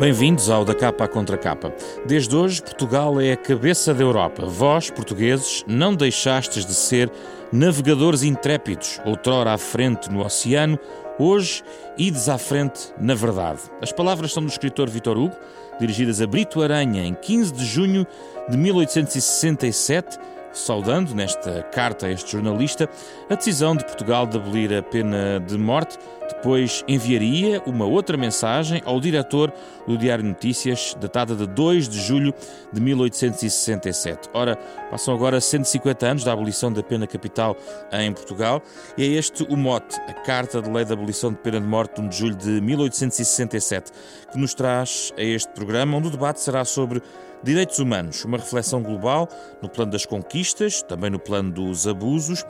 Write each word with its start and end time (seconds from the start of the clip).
Bem-vindos 0.00 0.48
ao 0.48 0.64
Da 0.64 0.74
Capa 0.74 1.04
à 1.04 1.08
Contra 1.08 1.36
Capa. 1.36 1.74
Desde 2.06 2.34
hoje, 2.34 2.62
Portugal 2.62 3.20
é 3.20 3.32
a 3.32 3.36
cabeça 3.36 3.92
da 3.92 4.02
Europa. 4.02 4.46
Vós, 4.46 4.88
portugueses, 4.90 5.62
não 5.66 5.94
deixastes 5.94 6.64
de 6.64 6.72
ser 6.72 7.12
navegadores 7.52 8.22
intrépidos, 8.22 8.98
outrora 9.04 9.52
à 9.52 9.58
frente 9.58 10.10
no 10.10 10.24
oceano, 10.24 10.78
hoje 11.18 11.62
ides 11.98 12.30
à 12.30 12.38
frente 12.38 12.94
na 12.98 13.14
verdade. 13.14 13.60
As 13.82 13.92
palavras 13.92 14.32
são 14.32 14.42
do 14.42 14.48
escritor 14.48 14.88
Vitor 14.88 15.18
Hugo, 15.18 15.36
dirigidas 15.78 16.22
a 16.22 16.26
Brito 16.26 16.62
Aranha 16.62 17.04
em 17.04 17.12
15 17.12 17.52
de 17.52 17.66
junho 17.66 18.06
de 18.48 18.56
1867 18.56 20.18
saudando 20.52 21.14
nesta 21.14 21.62
carta 21.62 22.06
a 22.06 22.10
este 22.10 22.32
jornalista 22.32 22.88
a 23.28 23.34
decisão 23.34 23.76
de 23.76 23.84
Portugal 23.84 24.26
de 24.26 24.36
abolir 24.36 24.74
a 24.74 24.82
pena 24.82 25.40
de 25.40 25.56
morte. 25.56 25.98
Depois 26.34 26.84
enviaria 26.86 27.62
uma 27.66 27.84
outra 27.84 28.16
mensagem 28.16 28.82
ao 28.84 29.00
diretor 29.00 29.52
do 29.86 29.98
Diário 29.98 30.24
Notícias, 30.24 30.96
datada 31.00 31.34
de 31.34 31.46
2 31.46 31.88
de 31.88 32.00
julho 32.00 32.32
de 32.72 32.80
1867. 32.80 34.28
Ora, 34.32 34.56
passam 34.90 35.14
agora 35.14 35.40
150 35.40 36.06
anos 36.06 36.24
da 36.24 36.32
abolição 36.32 36.72
da 36.72 36.82
pena 36.82 37.06
capital 37.06 37.56
em 37.92 38.12
Portugal 38.12 38.62
e 38.96 39.04
é 39.04 39.06
este 39.06 39.42
o 39.44 39.56
mote, 39.56 40.00
a 40.08 40.12
Carta 40.12 40.62
de 40.62 40.70
Lei 40.70 40.84
da 40.84 40.94
Abolição 40.94 41.32
de 41.32 41.38
Pena 41.38 41.60
de 41.60 41.66
Morte, 41.66 42.00
1 42.00 42.08
de 42.08 42.16
julho 42.16 42.36
de 42.36 42.60
1867, 42.60 43.90
que 44.32 44.38
nos 44.38 44.54
traz 44.54 45.12
a 45.18 45.22
este 45.22 45.52
programa, 45.52 45.96
onde 45.96 46.08
o 46.08 46.10
debate 46.10 46.40
será 46.40 46.64
sobre 46.64 47.02
Direitos 47.42 47.78
humanos, 47.78 48.22
uma 48.26 48.36
reflexão 48.36 48.82
global 48.82 49.26
no 49.62 49.68
plano 49.68 49.92
das 49.92 50.04
conquistas, 50.04 50.82
também 50.82 51.08
no 51.08 51.18
plano 51.18 51.50
dos 51.50 51.88
abusos. 51.88 52.44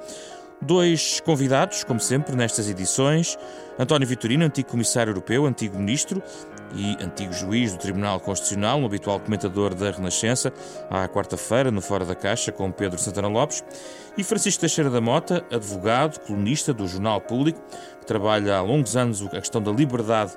Dois 0.62 1.20
convidados, 1.20 1.84
como 1.84 1.98
sempre, 1.98 2.36
nestas 2.36 2.69
edições: 2.69 3.39
António 3.78 4.06
Vitorino, 4.06 4.44
antigo 4.44 4.69
comissário 4.69 5.11
europeu, 5.11 5.47
antigo 5.47 5.78
ministro 5.78 6.22
e 6.75 7.03
antigo 7.03 7.33
juiz 7.33 7.72
do 7.72 7.78
Tribunal 7.78 8.20
Constitucional, 8.20 8.78
um 8.78 8.84
habitual 8.84 9.19
comentador 9.19 9.75
da 9.75 9.91
Renascença, 9.91 10.53
à 10.91 11.08
quarta-feira, 11.08 11.70
no 11.70 11.81
Fora 11.81 12.05
da 12.05 12.14
Caixa, 12.14 12.53
com 12.53 12.70
Pedro 12.70 12.98
Santana 12.98 13.27
Lopes, 13.27 13.64
e 14.19 14.22
Francisco 14.22 14.61
Teixeira 14.61 14.91
da 14.91 15.00
Mota, 15.00 15.44
advogado, 15.50 16.20
colunista 16.20 16.75
do 16.75 16.86
Jornal 16.86 17.22
Público, 17.22 17.58
trabalha 18.11 18.56
há 18.56 18.61
longos 18.61 18.97
anos 18.97 19.22
a 19.22 19.28
questão 19.28 19.62
da 19.62 19.70
liberdade 19.70 20.33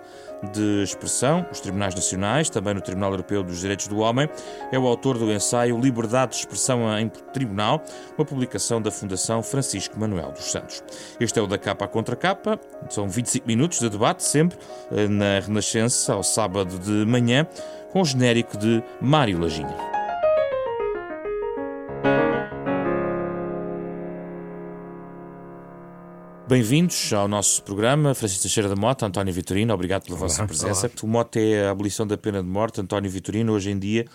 de 0.54 0.84
expressão, 0.84 1.44
os 1.52 1.60
tribunais 1.60 1.96
nacionais, 1.96 2.48
também 2.48 2.76
no 2.76 2.82
Tribunal 2.82 3.10
Europeu 3.12 3.42
dos 3.42 3.62
Direitos 3.62 3.88
do 3.88 3.98
Homem. 3.98 4.30
É 4.72 4.78
o 4.78 4.86
autor 4.86 5.18
do 5.18 5.32
ensaio 5.32 5.80
Liberdade 5.80 6.34
de 6.34 6.38
Expressão 6.38 6.82
em 7.00 7.10
Tribunal, 7.10 7.84
uma 8.16 8.26
publicação 8.26 8.80
da 8.80 8.92
Fundação 8.92 9.42
Francisco 9.42 10.00
Manuel 10.00 10.32
dos 10.34 10.52
Santos. 10.52 10.84
Este 11.20 11.40
é 11.40 11.42
o 11.42 11.48
da 11.48 11.58
capa 11.58 11.86
à 11.86 11.88
contra 11.88 12.16
capa, 12.16 12.60
são 12.90 13.10
25 13.10 13.48
minutos 13.48 13.80
de 13.80 13.90
debate, 13.90 14.22
sempre 14.22 14.56
eh, 14.92 15.08
na 15.08 15.40
Renascença, 15.40 16.14
ao 16.14 16.22
sábado 16.22 16.78
de 16.78 17.06
manhã, 17.08 17.48
com 17.92 18.02
o 18.02 18.06
genérico 18.06 18.56
de 18.56 18.84
Mário 19.02 19.40
Laginha. 19.40 19.93
Bem-vindos 26.54 27.12
ao 27.12 27.28
nosso 27.28 27.64
programa. 27.64 28.14
Francisco 28.14 28.44
Teixeira 28.44 28.70
da 28.70 28.76
Mota, 28.76 29.08
António 29.08 29.34
Vitorino, 29.34 29.74
obrigado 29.74 30.04
pela 30.04 30.16
vossa 30.16 30.46
presença. 30.46 30.86
Olá. 30.86 30.96
O 31.02 31.08
mote 31.08 31.40
é 31.40 31.66
a 31.66 31.72
abolição 31.72 32.06
da 32.06 32.16
pena 32.16 32.44
de 32.44 32.48
morte. 32.48 32.80
António 32.80 33.10
Vitorino, 33.10 33.54
hoje 33.54 33.72
em 33.72 33.80
dia, 33.80 34.06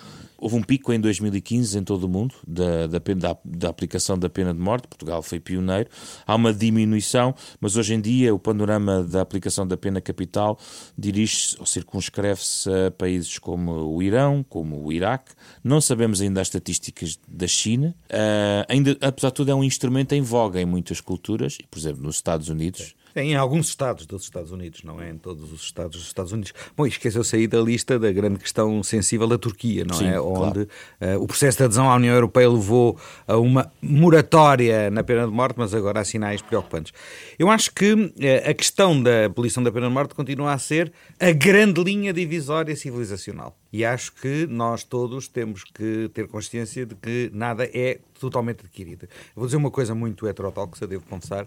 Houve 0.41 0.55
um 0.55 0.63
pico 0.63 0.93
em 0.93 1.01
2015 1.01 1.79
em 1.79 1.83
todo 1.83 2.05
o 2.05 2.09
mundo 2.09 2.35
da, 2.47 2.87
da, 2.87 2.99
da, 2.99 3.37
da, 3.45 3.69
aplicação 3.69 4.17
da 4.17 4.31
pena 4.31 4.55
de 4.55 4.61
morte. 4.61 4.87
Portugal 4.87 5.21
foi 5.21 5.41
pioneiro. 5.41 5.91
Há 6.25 6.35
uma 6.37 6.53
diminuição, 6.53 7.35
mas 7.61 7.77
hoje 7.77 7.95
em 7.95 8.01
dia 8.01 8.33
o 8.33 8.39
panorama 8.39 9.03
da 9.03 9.21
aplicação 9.21 9.67
da 9.67 9.77
pena 9.77 10.01
capital 10.01 10.57
dirige-se 10.97 11.57
ou 11.59 11.67
circunscreve-se 11.67 12.71
a 12.71 12.91
países 12.91 13.39
como 13.39 13.73
o 13.73 14.03
Irão, 14.03 14.45
como 14.49 14.81
o 14.81 14.93
Iraque. 14.93 15.33
Não 15.63 15.81
sabemos 15.81 16.21
ainda 16.21 16.41
as 16.41 16.47
estatísticas 16.47 17.19
da 17.27 17.49
China. 17.49 17.95
Uh, 18.05 18.65
ainda, 18.69 18.97
apesar 19.01 19.29
de 19.29 19.35
tudo, 19.35 19.51
é 19.51 19.55
um 19.55 19.65
instrumento 19.65 20.13
em 20.13 20.23
voga 20.23 20.61
em 20.61 20.67
muitas 20.67 21.01
culturas, 21.01 21.59
por 21.69 21.79
exemplo, 21.79 22.03
nos 22.03 22.17
Estados 22.17 22.49
Unidos. 22.49 22.95
Em 23.17 23.35
alguns 23.35 23.69
estados 23.69 24.07
dos 24.07 24.23
Estados 24.23 24.53
Unidos, 24.53 24.83
não 24.83 25.01
é 25.01 25.11
em 25.11 25.19
todos 25.19 25.53
os 25.53 25.63
estados 25.63 25.99
dos 25.99 26.07
Estados 26.07 26.33
Unidos. 26.33 26.53
Bom, 26.77 26.87
esqueceu-se 26.87 27.37
aí 27.37 27.47
da 27.47 27.61
lista 27.61 27.99
da 27.99 28.13
grande 28.13 28.39
questão 28.39 28.83
sensível 28.83 29.27
da 29.27 29.39
Turquia, 29.39 29.85
não 29.85 29.97
Sim, 29.97 30.09
é? 30.09 30.21
Onde 30.21 30.67
claro. 30.99 31.19
uh, 31.19 31.23
o 31.23 31.27
processo 31.27 31.59
de 31.59 31.65
adesão 31.65 31.91
à 31.91 31.97
União 31.97 32.15
Europeia 32.15 32.49
levou 32.49 32.99
a 33.27 33.37
uma 33.37 33.73
moratória 33.81 34.91
na 34.91 35.03
pena 35.03 35.27
de 35.27 35.33
morte, 35.33 35.57
mas 35.59 35.75
agora 35.75 36.01
há 36.01 36.05
sinais 36.05 36.43
preocupantes. 36.43 36.93
Eu 37.39 37.51
acho 37.51 37.73
que 37.73 37.93
uh, 37.93 38.11
a 38.49 38.55
questão 38.55 39.03
da 39.03 39.27
abolição 39.27 39.63
da 39.63 39.73
pena 39.73 39.89
de 39.89 39.93
morte 39.93 40.15
continua 40.15 40.53
a 40.53 40.59
ser 40.59 40.93
a 41.19 41.33
grande 41.33 41.83
linha 41.83 42.13
divisória 42.13 42.75
civilizacional. 42.77 43.57
E 43.73 43.85
acho 43.85 44.13
que 44.15 44.47
nós 44.47 44.83
todos 44.83 45.29
temos 45.29 45.63
que 45.63 46.11
ter 46.15 46.27
consciência 46.27 46.87
de 46.87 46.95
que 46.95 47.31
nada 47.35 47.65
é 47.65 48.01
totalmente 48.19 48.61
adquirido. 48.61 49.07
Vou 49.37 49.45
dizer 49.45 49.59
uma 49.59 49.71
coisa 49.71 49.95
muito 49.95 50.27
heterotóxica, 50.27 50.87
devo 50.87 51.05
confessar 51.05 51.47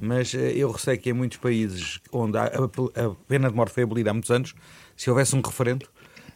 mas 0.00 0.34
eh, 0.34 0.52
eu 0.54 0.70
receio 0.70 0.98
que 0.98 1.10
em 1.10 1.12
muitos 1.12 1.38
países 1.38 2.00
onde 2.12 2.38
a, 2.38 2.44
a 2.44 3.10
pena 3.28 3.48
de 3.50 3.54
morte 3.54 3.72
foi 3.72 3.82
abolida 3.82 4.10
há 4.10 4.14
muitos 4.14 4.30
anos, 4.30 4.54
se 4.96 5.10
houvesse 5.10 5.36
um 5.36 5.40
referendo, 5.40 5.86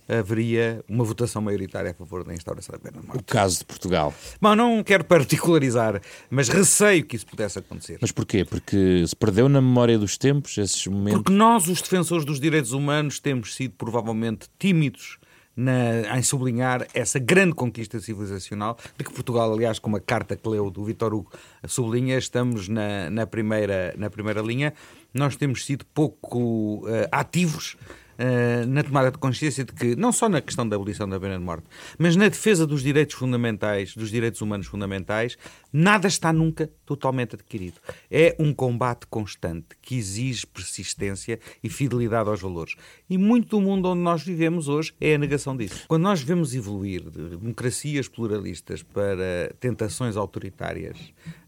haveria 0.07 0.85
uma 0.87 1.03
votação 1.03 1.41
maioritária 1.41 1.91
a 1.91 1.95
favor 1.95 2.25
da 2.25 2.35
instauração 2.35 2.75
da 2.75 2.79
pena 2.79 3.01
de 3.01 3.07
morte. 3.07 3.21
O 3.21 3.25
caso 3.25 3.61
de 3.61 3.65
Portugal. 3.65 4.13
Bom, 4.39 4.55
não 4.55 4.83
quero 4.83 5.03
particularizar, 5.05 6.01
mas 6.29 6.49
receio 6.49 7.05
que 7.07 7.17
isso 7.17 7.27
pudesse 7.27 7.59
acontecer. 7.59 7.99
Mas 8.03 8.13
porquê? 8.13 8.45
Porque 8.45 9.07
se 9.07 9.17
perdeu 9.17 9.49
na 9.49 9.63
memória 9.63 9.99
dos 9.99 10.19
tempos 10.19 10.59
esses 10.59 10.87
momentos? 10.87 11.23
Porque 11.23 11.33
nós, 11.33 11.69
os 11.69 11.81
defensores 11.81 12.27
dos 12.27 12.39
direitos 12.39 12.73
humanos, 12.73 13.19
temos 13.19 13.55
sido 13.55 13.75
provavelmente 13.79 14.47
tímidos 14.59 15.19
na, 15.57 16.19
em 16.19 16.23
sublinhar 16.23 16.87
essa 16.93 17.19
grande 17.19 17.55
conquista 17.55 18.01
civilizacional, 18.01 18.77
de 18.97 19.05
que 19.05 19.13
Portugal, 19.13 19.53
aliás, 19.53 19.79
com 19.79 19.89
uma 19.89 20.01
carta 20.01 20.37
que 20.37 20.49
leu 20.49 20.71
do 20.71 20.85
Vitor 20.85 21.15
Hugo, 21.15 21.31
sublinha, 21.67 22.19
estamos 22.19 22.69
na, 22.69 23.11
na, 23.11 23.27
primeira, 23.27 23.95
na 23.97 24.11
primeira 24.11 24.41
linha. 24.41 24.75
Nós 25.13 25.37
temos 25.37 25.65
sido 25.65 25.85
pouco 25.87 26.87
uh, 26.87 27.09
ativos 27.13 27.77
uh, 28.19 28.67
na 28.67 28.83
tomada 28.83 29.11
de 29.11 29.19
consciência 29.19 29.65
de 29.65 29.73
que, 29.73 29.97
não 29.97 30.13
só 30.13 30.29
na 30.29 30.41
questão 30.41 30.69
da 30.69 30.77
abolição 30.77 31.09
da 31.09 31.19
pena 31.19 31.39
de 31.39 31.45
morte, 31.45 31.65
mas 31.99 32.17
na 32.17 32.29
defesa 32.29 32.67
dos 32.67 32.83
direitos 32.83 33.15
fundamentais, 33.15 33.95
dos 33.95 34.11
direitos 34.11 34.41
humanos 34.41 34.67
fundamentais, 34.67 35.37
nada 35.73 36.09
está 36.09 36.33
nunca 36.33 36.71
totalmente 36.85 37.35
adquirido. 37.35 37.81
É 38.11 38.35
um 38.39 38.53
combate 38.53 39.07
constante 39.07 39.69
que 39.81 39.97
exige 39.97 40.47
persistência 40.47 41.39
e 41.63 41.69
fidelidade 41.69 42.29
aos 42.29 42.41
valores. 42.41 42.75
E 43.09 43.19
muito 43.19 43.57
do 43.57 43.61
mundo 43.61 43.89
onde 43.89 44.01
nós 44.01 44.23
vivemos 44.23 44.69
hoje 44.69 44.93
é 45.01 45.15
a 45.15 45.19
negação 45.19 45.57
disso. 45.57 45.85
Quando 45.89 46.03
nós 46.03 46.21
vemos 46.23 46.55
evoluir 46.55 47.03
de 47.11 47.37
democracias 47.37 48.09
pluralistas 48.09 48.83
para 48.83 49.55
tentações 49.61 50.17
autoritárias, 50.17 50.97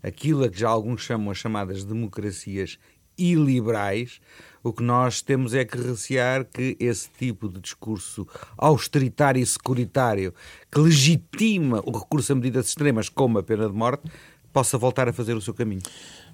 aquilo 0.03 0.45
a 0.45 0.49
que 0.49 0.59
já 0.59 0.69
alguns 0.69 1.03
chamam 1.03 1.31
as 1.31 1.39
chamadas 1.39 1.85
democracias 1.85 2.79
iliberais, 3.19 4.21
o 4.67 4.73
que 4.73 4.83
nós 4.83 5.23
temos 5.23 5.55
é 5.55 5.65
que 5.65 5.79
recear 5.79 6.45
que 6.45 6.77
esse 6.81 7.09
tipo 7.17 7.49
de 7.49 7.61
discurso 7.61 8.27
austeritário 8.59 9.41
e 9.41 9.47
securitário 9.47 10.35
que 10.71 10.81
legitima 10.81 11.81
o 11.87 11.97
recurso 11.97 12.33
a 12.33 12.35
medidas 12.35 12.67
extremas 12.67 13.09
como 13.09 13.39
a 13.39 13.45
pena 13.45 13.69
de 13.69 13.73
morte 13.73 14.11
possa 14.53 14.77
voltar 14.77 15.09
a 15.09 15.13
fazer 15.13 15.35
o 15.37 15.41
seu 15.41 15.55
caminho. 15.55 15.83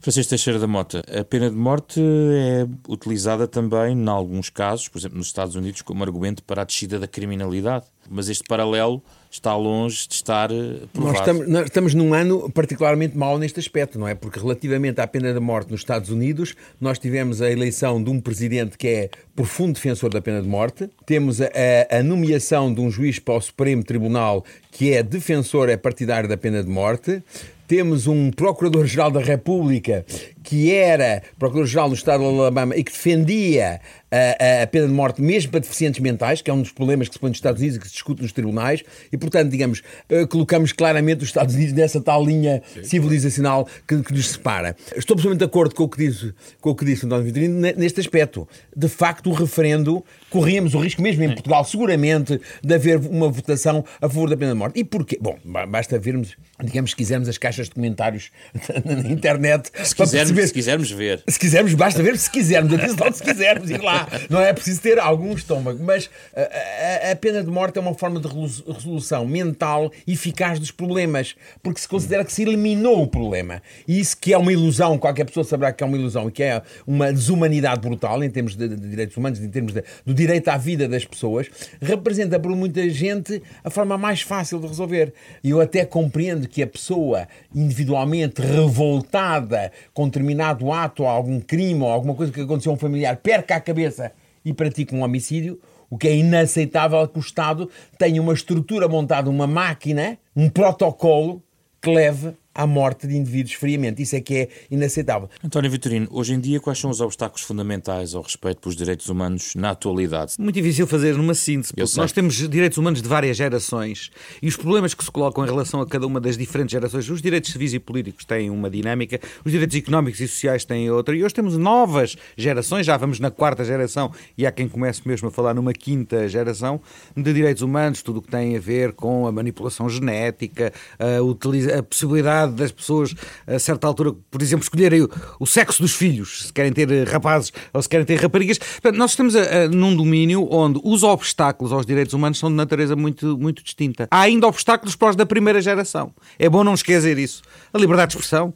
Francisco 0.00 0.30
Teixeira 0.30 0.58
da 0.58 0.66
Mota, 0.66 1.02
a 1.20 1.24
pena 1.24 1.50
de 1.50 1.56
morte 1.56 2.00
é 2.00 2.66
utilizada 2.88 3.46
também, 3.46 3.98
em 3.98 4.08
alguns 4.08 4.48
casos, 4.48 4.88
por 4.88 4.98
exemplo, 4.98 5.18
nos 5.18 5.26
Estados 5.26 5.54
Unidos, 5.54 5.82
como 5.82 6.02
argumento 6.02 6.42
para 6.42 6.62
a 6.62 6.64
descida 6.64 6.98
da 6.98 7.06
criminalidade. 7.08 7.84
Mas 8.08 8.28
este 8.28 8.44
paralelo 8.44 9.02
está 9.32 9.56
longe 9.56 10.06
de 10.06 10.14
estar 10.14 10.50
eh, 10.50 10.80
provado. 10.92 11.12
Nós 11.12 11.18
estamos, 11.18 11.48
nós 11.48 11.64
estamos 11.64 11.94
num 11.94 12.12
ano 12.12 12.50
particularmente 12.50 13.16
mau 13.16 13.38
neste 13.38 13.58
aspecto, 13.58 13.98
não 13.98 14.06
é? 14.06 14.14
Porque 14.14 14.38
relativamente 14.38 15.00
à 15.00 15.06
pena 15.06 15.32
de 15.32 15.40
morte 15.40 15.70
nos 15.70 15.80
Estados 15.80 16.10
Unidos, 16.10 16.54
nós 16.78 16.98
tivemos 16.98 17.40
a 17.40 17.50
eleição 17.50 18.02
de 18.02 18.10
um 18.10 18.20
presidente 18.20 18.76
que 18.76 18.86
é 18.86 19.10
profundo 19.34 19.74
defensor 19.74 20.10
da 20.10 20.20
pena 20.20 20.42
de 20.42 20.48
morte, 20.48 20.90
temos 21.06 21.40
a, 21.40 21.48
a 21.90 22.02
nomeação 22.02 22.72
de 22.72 22.80
um 22.80 22.90
juiz 22.90 23.18
para 23.18 23.34
o 23.34 23.40
Supremo 23.40 23.82
Tribunal 23.82 24.44
que 24.70 24.92
é 24.92 25.02
defensor, 25.02 25.68
é 25.68 25.76
partidário 25.76 26.28
da 26.28 26.36
pena 26.36 26.62
de 26.62 26.68
morte, 26.68 27.22
temos 27.66 28.06
um 28.06 28.30
Procurador-Geral 28.30 29.10
da 29.10 29.20
República 29.20 30.04
que 30.42 30.72
era 30.72 31.22
Procurador-Geral 31.38 31.88
do 31.88 31.94
Estado 31.94 32.22
de 32.22 32.38
Alabama 32.38 32.76
e 32.76 32.82
que 32.82 32.92
defendia 32.92 33.80
a, 34.12 34.62
a, 34.62 34.66
pena 34.66 34.86
de 34.86 34.92
morte 34.92 35.22
mesmo 35.22 35.50
para 35.50 35.60
deficientes 35.60 36.00
mentais, 36.00 36.42
que 36.42 36.50
é 36.50 36.54
um 36.54 36.60
dos 36.60 36.70
problemas 36.70 37.08
que 37.08 37.14
se 37.14 37.20
põe 37.20 37.30
nos 37.30 37.38
Estados 37.38 37.60
Unidos 37.60 37.76
e 37.78 37.80
que 37.80 37.86
se 37.86 37.94
discute 37.94 38.20
nos 38.20 38.32
tribunais, 38.32 38.82
e 39.10 39.16
portanto, 39.16 39.48
digamos, 39.50 39.82
uh, 40.10 40.26
colocamos 40.28 40.72
claramente 40.72 41.22
os 41.22 41.28
Estados 41.28 41.54
Unidos 41.54 41.72
nessa 41.72 42.00
tal 42.00 42.24
linha 42.24 42.62
Sim. 42.74 42.84
civilizacional 42.84 43.66
que, 43.88 44.02
que, 44.02 44.12
nos 44.12 44.28
separa. 44.28 44.76
Estou 44.94 45.14
absolutamente 45.14 45.38
de 45.38 45.44
acordo 45.44 45.74
com 45.74 45.84
o 45.84 45.88
que 45.88 45.96
disse, 45.96 46.34
com 46.60 46.70
o 46.70 46.74
que 46.74 46.84
disse 46.84 47.06
António 47.06 47.24
Vitorino 47.24 47.58
neste 47.58 48.00
aspecto. 48.00 48.46
De 48.76 48.88
facto, 48.88 49.30
o 49.30 49.32
referendo, 49.32 50.04
corríamos 50.28 50.74
o 50.74 50.78
risco, 50.78 51.00
mesmo 51.00 51.22
em 51.24 51.32
Portugal, 51.32 51.64
seguramente, 51.64 52.38
de 52.62 52.74
haver 52.74 52.98
uma 52.98 53.30
votação 53.30 53.84
a 54.00 54.08
favor 54.08 54.28
da 54.28 54.36
pena 54.36 54.52
de 54.52 54.58
morte. 54.58 54.78
E 54.78 54.84
porquê? 54.84 55.18
Bom, 55.20 55.38
basta 55.68 55.98
vermos, 55.98 56.36
digamos, 56.62 56.90
se 56.90 56.96
quisermos 56.96 57.28
as 57.28 57.38
caixas 57.38 57.68
de 57.68 57.74
comentários 57.74 58.30
na 58.84 59.10
internet 59.10 59.70
se 59.82 59.94
quisermos 59.94 60.31
quisermos, 60.32 60.48
se 60.48 60.54
quisermos 60.54 60.90
ver. 60.90 61.22
Se 61.26 61.38
quisermos, 61.38 61.74
basta 61.74 62.02
ver 62.02 62.18
se 62.18 62.30
quisermos. 62.30 62.72
Atenção, 62.74 63.12
se 63.12 63.22
quisermos 63.22 63.70
ir 63.70 63.80
lá. 63.80 64.08
Não 64.28 64.40
é 64.40 64.52
preciso 64.52 64.80
ter 64.80 64.98
algum 64.98 65.32
estômago. 65.34 65.82
Mas 65.82 66.10
a, 66.34 67.08
a, 67.08 67.12
a 67.12 67.16
pena 67.16 67.42
de 67.42 67.50
morte 67.50 67.78
é 67.78 67.80
uma 67.80 67.94
forma 67.94 68.20
de 68.20 68.28
resolução 68.28 69.26
mental 69.26 69.90
eficaz 70.06 70.58
dos 70.58 70.70
problemas. 70.70 71.34
Porque 71.62 71.80
se 71.80 71.88
considera 71.88 72.24
que 72.24 72.32
se 72.32 72.42
eliminou 72.42 73.02
o 73.02 73.06
problema. 73.06 73.62
E 73.86 74.00
isso 74.00 74.16
que 74.16 74.32
é 74.32 74.38
uma 74.38 74.52
ilusão, 74.52 74.98
qualquer 74.98 75.24
pessoa 75.24 75.44
saberá 75.44 75.72
que 75.72 75.82
é 75.82 75.86
uma 75.86 75.96
ilusão 75.96 76.28
e 76.28 76.32
que 76.32 76.42
é 76.42 76.62
uma 76.86 77.12
desumanidade 77.12 77.80
brutal 77.80 78.22
em 78.22 78.30
termos 78.30 78.56
de, 78.56 78.68
de 78.68 78.88
direitos 78.88 79.16
humanos, 79.16 79.40
em 79.40 79.48
termos 79.48 79.72
de, 79.72 79.82
do 80.04 80.14
direito 80.14 80.48
à 80.48 80.56
vida 80.56 80.88
das 80.88 81.04
pessoas, 81.04 81.48
representa 81.80 82.38
para 82.38 82.50
muita 82.52 82.88
gente 82.90 83.42
a 83.62 83.70
forma 83.70 83.98
mais 83.98 84.22
fácil 84.22 84.58
de 84.58 84.66
resolver. 84.66 85.12
E 85.42 85.50
eu 85.50 85.60
até 85.60 85.84
compreendo 85.84 86.48
que 86.48 86.62
a 86.62 86.66
pessoa 86.66 87.28
individualmente 87.54 88.40
revoltada 88.40 89.72
com 89.92 90.08
determinado 90.22 90.72
ato 90.72 91.04
algum 91.04 91.40
crime 91.40 91.82
ou 91.82 91.88
alguma 91.88 92.14
coisa 92.14 92.32
que 92.32 92.40
aconteceu 92.40 92.72
a 92.72 92.74
um 92.76 92.78
familiar 92.78 93.16
perca 93.16 93.56
a 93.56 93.60
cabeça 93.60 94.12
e 94.44 94.52
pratique 94.52 94.94
um 94.94 95.02
homicídio, 95.02 95.60
o 95.90 95.98
que 95.98 96.08
é 96.08 96.16
inaceitável 96.16 97.06
que 97.06 97.18
o 97.18 97.20
Estado 97.20 97.68
tenha 97.98 98.22
uma 98.22 98.32
estrutura 98.32 98.88
montada, 98.88 99.28
uma 99.28 99.46
máquina, 99.46 100.16
um 100.34 100.48
protocolo 100.48 101.42
que 101.80 101.90
leve 101.90 102.32
à 102.54 102.66
morte 102.66 103.06
de 103.06 103.16
indivíduos 103.16 103.54
friamente. 103.54 104.02
Isso 104.02 104.16
é 104.16 104.20
que 104.20 104.34
é 104.34 104.48
inaceitável. 104.70 105.28
António 105.44 105.70
Vitorino, 105.70 106.08
hoje 106.10 106.34
em 106.34 106.40
dia, 106.40 106.60
quais 106.60 106.78
são 106.78 106.90
os 106.90 107.00
obstáculos 107.00 107.42
fundamentais 107.42 108.14
ao 108.14 108.22
respeito 108.22 108.60
pelos 108.60 108.76
direitos 108.76 109.08
humanos 109.08 109.54
na 109.54 109.70
atualidade? 109.70 110.34
Muito 110.38 110.54
difícil 110.54 110.86
fazer 110.86 111.16
numa 111.16 111.34
síntese, 111.34 111.72
porque 111.74 111.96
nós 111.96 112.12
temos 112.12 112.34
direitos 112.48 112.78
humanos 112.78 113.02
de 113.02 113.08
várias 113.08 113.36
gerações 113.36 114.10
e 114.40 114.48
os 114.48 114.56
problemas 114.56 114.94
que 114.94 115.04
se 115.04 115.10
colocam 115.10 115.44
em 115.44 115.48
relação 115.48 115.80
a 115.80 115.86
cada 115.86 116.06
uma 116.06 116.20
das 116.20 116.36
diferentes 116.36 116.72
gerações, 116.72 117.08
os 117.08 117.22
direitos 117.22 117.52
civis 117.52 117.72
e 117.72 117.78
políticos 117.78 118.24
têm 118.24 118.50
uma 118.50 118.68
dinâmica, 118.68 119.20
os 119.44 119.52
direitos 119.52 119.76
económicos 119.76 120.20
e 120.20 120.28
sociais 120.28 120.64
têm 120.64 120.90
outra, 120.90 121.16
e 121.16 121.24
hoje 121.24 121.34
temos 121.34 121.56
novas 121.56 122.16
gerações, 122.36 122.86
já 122.86 122.96
vamos 122.96 123.20
na 123.20 123.30
quarta 123.30 123.64
geração 123.64 124.12
e 124.36 124.46
há 124.46 124.52
quem 124.52 124.68
comece 124.68 125.06
mesmo 125.06 125.28
a 125.28 125.30
falar 125.30 125.54
numa 125.54 125.72
quinta 125.72 126.28
geração 126.28 126.80
de 127.16 127.32
direitos 127.32 127.62
humanos, 127.62 128.02
tudo 128.02 128.18
o 128.18 128.22
que 128.22 128.30
tem 128.30 128.56
a 128.56 128.60
ver 128.60 128.92
com 128.92 129.26
a 129.26 129.32
manipulação 129.32 129.88
genética, 129.88 130.72
a, 130.98 131.78
a 131.78 131.82
possibilidade 131.82 132.41
das 132.46 132.72
pessoas, 132.72 133.14
a 133.46 133.58
certa 133.58 133.86
altura, 133.86 134.12
por 134.30 134.42
exemplo, 134.42 134.62
escolherem 134.62 135.02
o, 135.02 135.10
o 135.40 135.46
sexo 135.46 135.82
dos 135.82 135.94
filhos, 135.94 136.46
se 136.46 136.52
querem 136.52 136.72
ter 136.72 136.90
eh, 136.90 137.04
rapazes 137.04 137.52
ou 137.72 137.82
se 137.82 137.88
querem 137.88 138.06
ter 138.06 138.20
raparigas. 138.20 138.58
Portanto, 138.58 138.96
nós 138.96 139.10
estamos 139.10 139.36
a, 139.36 139.64
a, 139.64 139.68
num 139.68 139.94
domínio 139.94 140.48
onde 140.50 140.80
os 140.82 141.02
obstáculos 141.02 141.72
aos 141.72 141.86
direitos 141.86 142.14
humanos 142.14 142.38
são 142.38 142.50
de 142.50 142.56
natureza 142.56 142.96
muito, 142.96 143.38
muito 143.38 143.62
distinta. 143.62 144.08
Há 144.10 144.20
ainda 144.20 144.46
obstáculos 144.46 144.96
para 144.96 145.10
os 145.10 145.16
da 145.16 145.26
primeira 145.26 145.60
geração. 145.60 146.14
É 146.38 146.48
bom 146.48 146.64
não 146.64 146.74
esquecer 146.74 147.18
isso. 147.18 147.42
A 147.72 147.78
liberdade 147.78 148.10
de 148.10 148.16
expressão, 148.16 148.54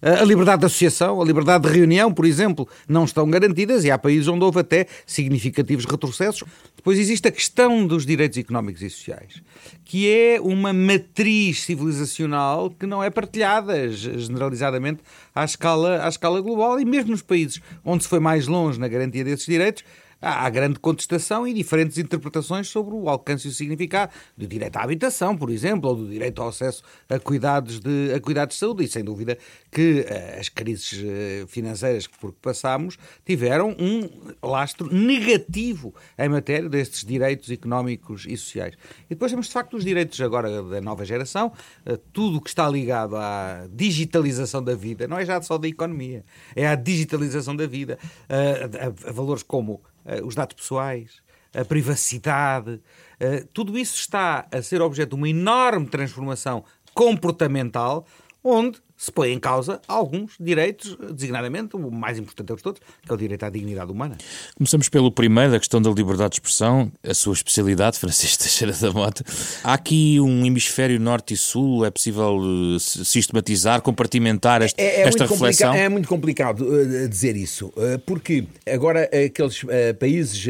a 0.00 0.24
liberdade 0.24 0.60
de 0.60 0.66
associação, 0.66 1.20
a 1.20 1.24
liberdade 1.24 1.64
de 1.64 1.74
reunião, 1.74 2.12
por 2.12 2.24
exemplo, 2.24 2.68
não 2.88 3.04
estão 3.04 3.28
garantidas 3.28 3.84
e 3.84 3.90
há 3.90 3.98
países 3.98 4.28
onde 4.28 4.44
houve 4.44 4.60
até 4.60 4.86
significativos 5.04 5.84
retrocessos. 5.84 6.44
Depois 6.88 7.00
existe 7.00 7.28
a 7.28 7.30
questão 7.30 7.86
dos 7.86 8.06
direitos 8.06 8.38
económicos 8.38 8.80
e 8.80 8.88
sociais, 8.88 9.42
que 9.84 10.10
é 10.10 10.40
uma 10.40 10.72
matriz 10.72 11.64
civilizacional 11.64 12.70
que 12.70 12.86
não 12.86 13.04
é 13.04 13.10
partilhada 13.10 13.90
generalizadamente 13.90 15.02
à 15.34 15.44
escala, 15.44 16.02
à 16.02 16.08
escala 16.08 16.40
global. 16.40 16.80
E 16.80 16.86
mesmo 16.86 17.10
nos 17.10 17.20
países 17.20 17.60
onde 17.84 18.04
se 18.04 18.08
foi 18.08 18.20
mais 18.20 18.46
longe 18.46 18.80
na 18.80 18.88
garantia 18.88 19.22
desses 19.22 19.44
direitos, 19.44 19.84
há 20.20 20.48
grande 20.50 20.78
contestação 20.78 21.46
e 21.46 21.54
diferentes 21.54 21.96
interpretações 21.98 22.68
sobre 22.68 22.94
o 22.94 23.08
alcance 23.08 23.46
e 23.46 23.50
o 23.50 23.54
significado 23.54 24.12
do 24.36 24.46
direito 24.46 24.76
à 24.76 24.82
habitação, 24.82 25.36
por 25.36 25.50
exemplo, 25.50 25.88
ou 25.90 25.96
do 25.96 26.08
direito 26.08 26.42
ao 26.42 26.48
acesso 26.48 26.82
a 27.08 27.18
cuidados 27.18 27.78
de, 27.78 28.12
a 28.14 28.20
cuidados 28.20 28.56
de 28.56 28.60
saúde. 28.60 28.84
E 28.84 28.88
sem 28.88 29.04
dúvida 29.04 29.38
que 29.70 30.00
uh, 30.00 30.40
as 30.40 30.48
crises 30.48 30.92
uh, 30.92 31.46
financeiras 31.46 32.06
por 32.06 32.32
que 32.32 32.38
passámos 32.40 32.98
tiveram 33.24 33.76
um 33.78 34.08
lastro 34.42 34.92
negativo 34.92 35.94
em 36.18 36.28
matéria 36.28 36.68
destes 36.68 37.04
direitos 37.04 37.50
económicos 37.50 38.26
e 38.26 38.36
sociais. 38.36 38.74
E 39.06 39.10
depois 39.10 39.30
temos, 39.30 39.46
de 39.46 39.52
facto, 39.52 39.76
os 39.76 39.84
direitos 39.84 40.20
agora 40.20 40.62
da 40.62 40.80
nova 40.80 41.04
geração, 41.04 41.52
uh, 41.86 41.96
tudo 42.12 42.38
o 42.38 42.40
que 42.40 42.48
está 42.48 42.68
ligado 42.68 43.16
à 43.16 43.66
digitalização 43.70 44.62
da 44.62 44.74
vida, 44.74 45.06
não 45.06 45.18
é 45.18 45.24
já 45.24 45.40
só 45.42 45.58
da 45.58 45.68
economia, 45.68 46.24
é 46.56 46.66
à 46.66 46.74
digitalização 46.74 47.54
da 47.54 47.66
vida, 47.66 47.98
a, 48.28 49.12
valores 49.12 49.42
como 49.42 49.80
os 50.24 50.34
dados 50.34 50.54
pessoais, 50.56 51.22
a 51.54 51.64
privacidade, 51.64 52.74
uh, 52.74 53.46
tudo 53.52 53.78
isso 53.78 53.96
está 53.96 54.46
a 54.52 54.62
ser 54.62 54.82
objeto 54.82 55.10
de 55.10 55.14
uma 55.16 55.28
enorme 55.28 55.86
transformação 55.86 56.64
comportamental, 56.94 58.06
onde 58.42 58.80
se 58.98 59.12
põe 59.12 59.32
em 59.32 59.38
causa 59.38 59.80
alguns 59.86 60.32
direitos, 60.40 60.98
designadamente 61.14 61.76
o 61.76 61.90
mais 61.90 62.18
importante 62.18 62.54
de 62.54 62.62
todos, 62.62 62.80
que 62.80 63.10
é 63.10 63.14
o 63.14 63.16
direito 63.16 63.44
à 63.44 63.48
dignidade 63.48 63.92
humana. 63.92 64.18
Começamos 64.56 64.88
pelo 64.88 65.12
primeiro, 65.12 65.54
a 65.54 65.58
questão 65.58 65.80
da 65.80 65.88
liberdade 65.88 66.30
de 66.30 66.36
expressão, 66.36 66.90
a 67.02 67.14
sua 67.14 67.32
especialidade, 67.32 67.96
Francisco 68.00 68.42
Teixeira 68.42 68.72
da 68.72 68.92
Mota. 68.92 69.24
Há 69.62 69.72
aqui 69.72 70.18
um 70.20 70.44
hemisfério 70.44 70.98
norte 70.98 71.34
e 71.34 71.36
sul, 71.36 71.86
é 71.86 71.90
possível 71.90 72.40
eh, 72.42 72.78
sistematizar, 72.80 73.80
compartimentar 73.82 74.62
esta, 74.62 74.82
é, 74.82 74.84
é 74.84 75.00
esta 75.02 75.26
reflexão? 75.26 75.72
É 75.72 75.88
muito 75.88 76.08
complicado 76.08 76.64
uh, 76.64 77.08
dizer 77.08 77.36
isso, 77.36 77.68
uh, 77.68 77.98
porque 78.04 78.44
agora 78.66 79.04
aqueles 79.04 79.64
países 80.00 80.44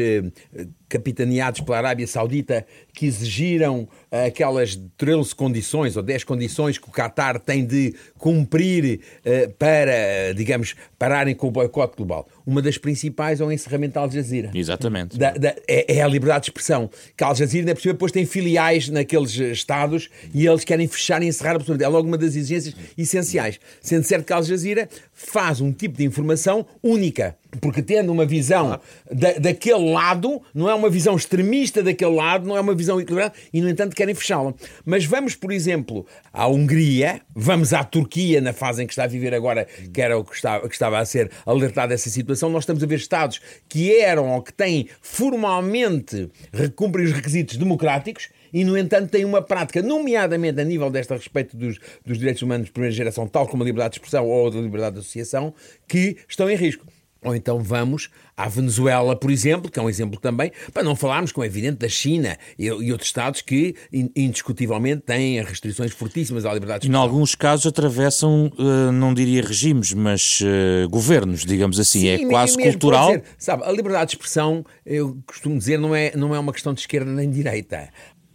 capitaneados 0.89 1.61
pela 1.61 1.77
Arábia 1.77 2.07
Saudita 2.07 2.65
que 2.93 3.05
exigiram 3.05 3.87
aquelas 4.11 4.75
13 4.97 5.35
condições 5.35 5.95
ou 5.95 6.03
10 6.03 6.23
condições 6.23 6.77
que 6.77 6.89
o 6.89 6.91
Qatar 6.91 7.39
tem 7.39 7.65
de 7.65 7.95
cumprir 8.17 8.99
uh, 9.19 9.49
para, 9.53 10.33
digamos, 10.35 10.75
pararem 10.97 11.35
com 11.35 11.47
o 11.47 11.51
boicote 11.51 11.95
global. 11.95 12.27
Uma 12.49 12.63
das 12.63 12.79
principais 12.79 13.39
é 13.39 13.45
o 13.45 13.51
encerramento 13.51 13.93
da 13.93 14.01
Al 14.01 14.09
Jazeera. 14.09 14.49
Exatamente. 14.55 15.15
Da, 15.19 15.29
da, 15.33 15.53
é, 15.67 15.97
é, 15.97 16.01
a 16.01 16.07
liberdade 16.07 16.45
de 16.45 16.49
expressão. 16.49 16.89
Que 17.15 17.23
a 17.23 17.27
Al 17.27 17.35
Jazeera, 17.35 17.67
ainda 17.67 17.75
por 17.75 17.81
cima, 17.81 17.93
depois 17.93 18.11
tem 18.11 18.25
filiais 18.25 18.89
naqueles 18.89 19.35
estados 19.35 20.09
e 20.33 20.47
eles 20.47 20.63
querem 20.63 20.87
fechar 20.87 21.21
e 21.21 21.27
encerrar 21.27 21.51
absolutamente. 21.51 21.83
É 21.83 21.87
logo 21.87 22.07
uma 22.07 22.17
das 22.17 22.35
exigências 22.35 22.75
essenciais. 22.97 23.59
Sendo 23.79 24.03
certo 24.03 24.25
que 24.25 24.33
a 24.33 24.37
Al 24.37 24.43
Jazeera 24.43 24.89
faz 25.13 25.61
um 25.61 25.71
tipo 25.71 25.95
de 25.95 26.05
informação 26.05 26.65
única. 26.81 27.35
Porque 27.59 27.81
tendo 27.81 28.11
uma 28.11 28.25
visão 28.25 28.79
da, 29.11 29.33
daquele 29.33 29.91
lado, 29.91 30.39
não 30.53 30.69
é 30.69 30.73
uma 30.73 30.89
visão 30.89 31.15
extremista 31.15 31.81
daquele 31.81 32.13
lado, 32.13 32.47
não 32.47 32.55
é 32.55 32.61
uma 32.61 32.75
visão 32.75 33.01
equilibrada, 33.01 33.33
e 33.51 33.59
no 33.59 33.67
entanto 33.67 33.95
querem 33.95 34.13
fechá-la. 34.13 34.53
Mas 34.85 35.05
vamos, 35.05 35.35
por 35.35 35.51
exemplo, 35.51 36.05
à 36.31 36.47
Hungria, 36.47 37.21
vamos 37.35 37.73
à 37.73 37.83
Turquia, 37.83 38.39
na 38.39 38.53
fase 38.53 38.83
em 38.83 38.85
que 38.87 38.93
está 38.93 39.05
a 39.05 39.07
viver 39.07 39.33
agora, 39.33 39.67
que 39.91 39.99
era 39.99 40.17
o 40.17 40.23
que 40.23 40.35
estava, 40.35 40.67
que 40.67 40.75
estava 40.75 40.99
a 40.99 41.05
ser 41.05 41.31
alertado 41.43 41.89
dessa 41.89 42.09
situação, 42.09 42.38
nós 42.47 42.63
estamos 42.63 42.83
a 42.83 42.85
ver 42.85 42.95
Estados 42.95 43.41
que 43.67 43.99
eram 43.99 44.29
ou 44.29 44.41
que 44.43 44.53
têm 44.53 44.87
formalmente, 45.01 46.29
cumprem 46.75 47.05
os 47.05 47.11
requisitos 47.11 47.57
democráticos, 47.57 48.29
e, 48.53 48.63
no 48.63 48.77
entanto, 48.77 49.09
têm 49.09 49.25
uma 49.25 49.41
prática, 49.41 49.81
nomeadamente 49.81 50.61
a 50.61 50.63
nível 50.63 50.89
desta 50.89 51.15
respeito 51.15 51.57
dos, 51.57 51.77
dos 52.05 52.17
direitos 52.17 52.41
humanos 52.41 52.67
de 52.67 52.71
primeira 52.71 52.95
geração, 52.95 53.27
tal 53.27 53.47
como 53.47 53.63
a 53.63 53.65
liberdade 53.65 53.93
de 53.93 53.99
expressão 53.99 54.27
ou 54.27 54.47
a 54.47 54.51
liberdade 54.51 54.95
de 54.95 55.01
associação, 55.01 55.53
que 55.87 56.17
estão 56.27 56.49
em 56.49 56.55
risco. 56.55 56.85
Ou 57.23 57.35
então 57.35 57.59
vamos 57.61 58.09
à 58.35 58.47
Venezuela, 58.47 59.15
por 59.15 59.29
exemplo, 59.29 59.69
que 59.69 59.77
é 59.77 59.81
um 59.81 59.89
exemplo 59.89 60.19
também, 60.19 60.51
para 60.73 60.83
não 60.83 60.95
falarmos, 60.95 61.33
como 61.33 61.43
é 61.43 61.47
evidente, 61.47 61.79
da 61.79 61.89
China 61.89 62.37
e, 62.57 62.67
e 62.67 62.91
outros 62.91 63.09
Estados 63.09 63.41
que 63.41 63.75
indiscutivelmente 64.15 65.01
têm 65.01 65.41
restrições 65.43 65.91
fortíssimas 65.91 66.45
à 66.45 66.53
liberdade 66.53 66.81
de 66.81 66.87
expressão. 66.87 67.05
Em 67.05 67.09
alguns 67.09 67.35
casos 67.35 67.65
atravessam, 67.65 68.51
eh, 68.57 68.91
não 68.91 69.13
diria 69.13 69.41
regimes, 69.41 69.93
mas 69.93 70.39
uh, 70.41 70.87
governos, 70.89 71.43
digamos 71.43 71.79
assim. 71.79 72.07
É 72.07 72.17
Sim, 72.17 72.25
é 72.25 72.29
quase 72.29 72.57
cultural. 72.57 73.07
Dizer, 73.07 73.23
sabe, 73.37 73.63
a 73.65 73.71
liberdade 73.71 74.11
de 74.11 74.15
expressão, 74.15 74.63
eu 74.85 75.17
costumo 75.25 75.57
dizer, 75.57 75.77
não 75.77 75.93
é, 75.93 76.15
não 76.15 76.33
é 76.33 76.39
uma 76.39 76.53
questão 76.53 76.73
de 76.73 76.79
esquerda 76.79 77.11
nem 77.11 77.29
de 77.29 77.35
direita. 77.35 77.89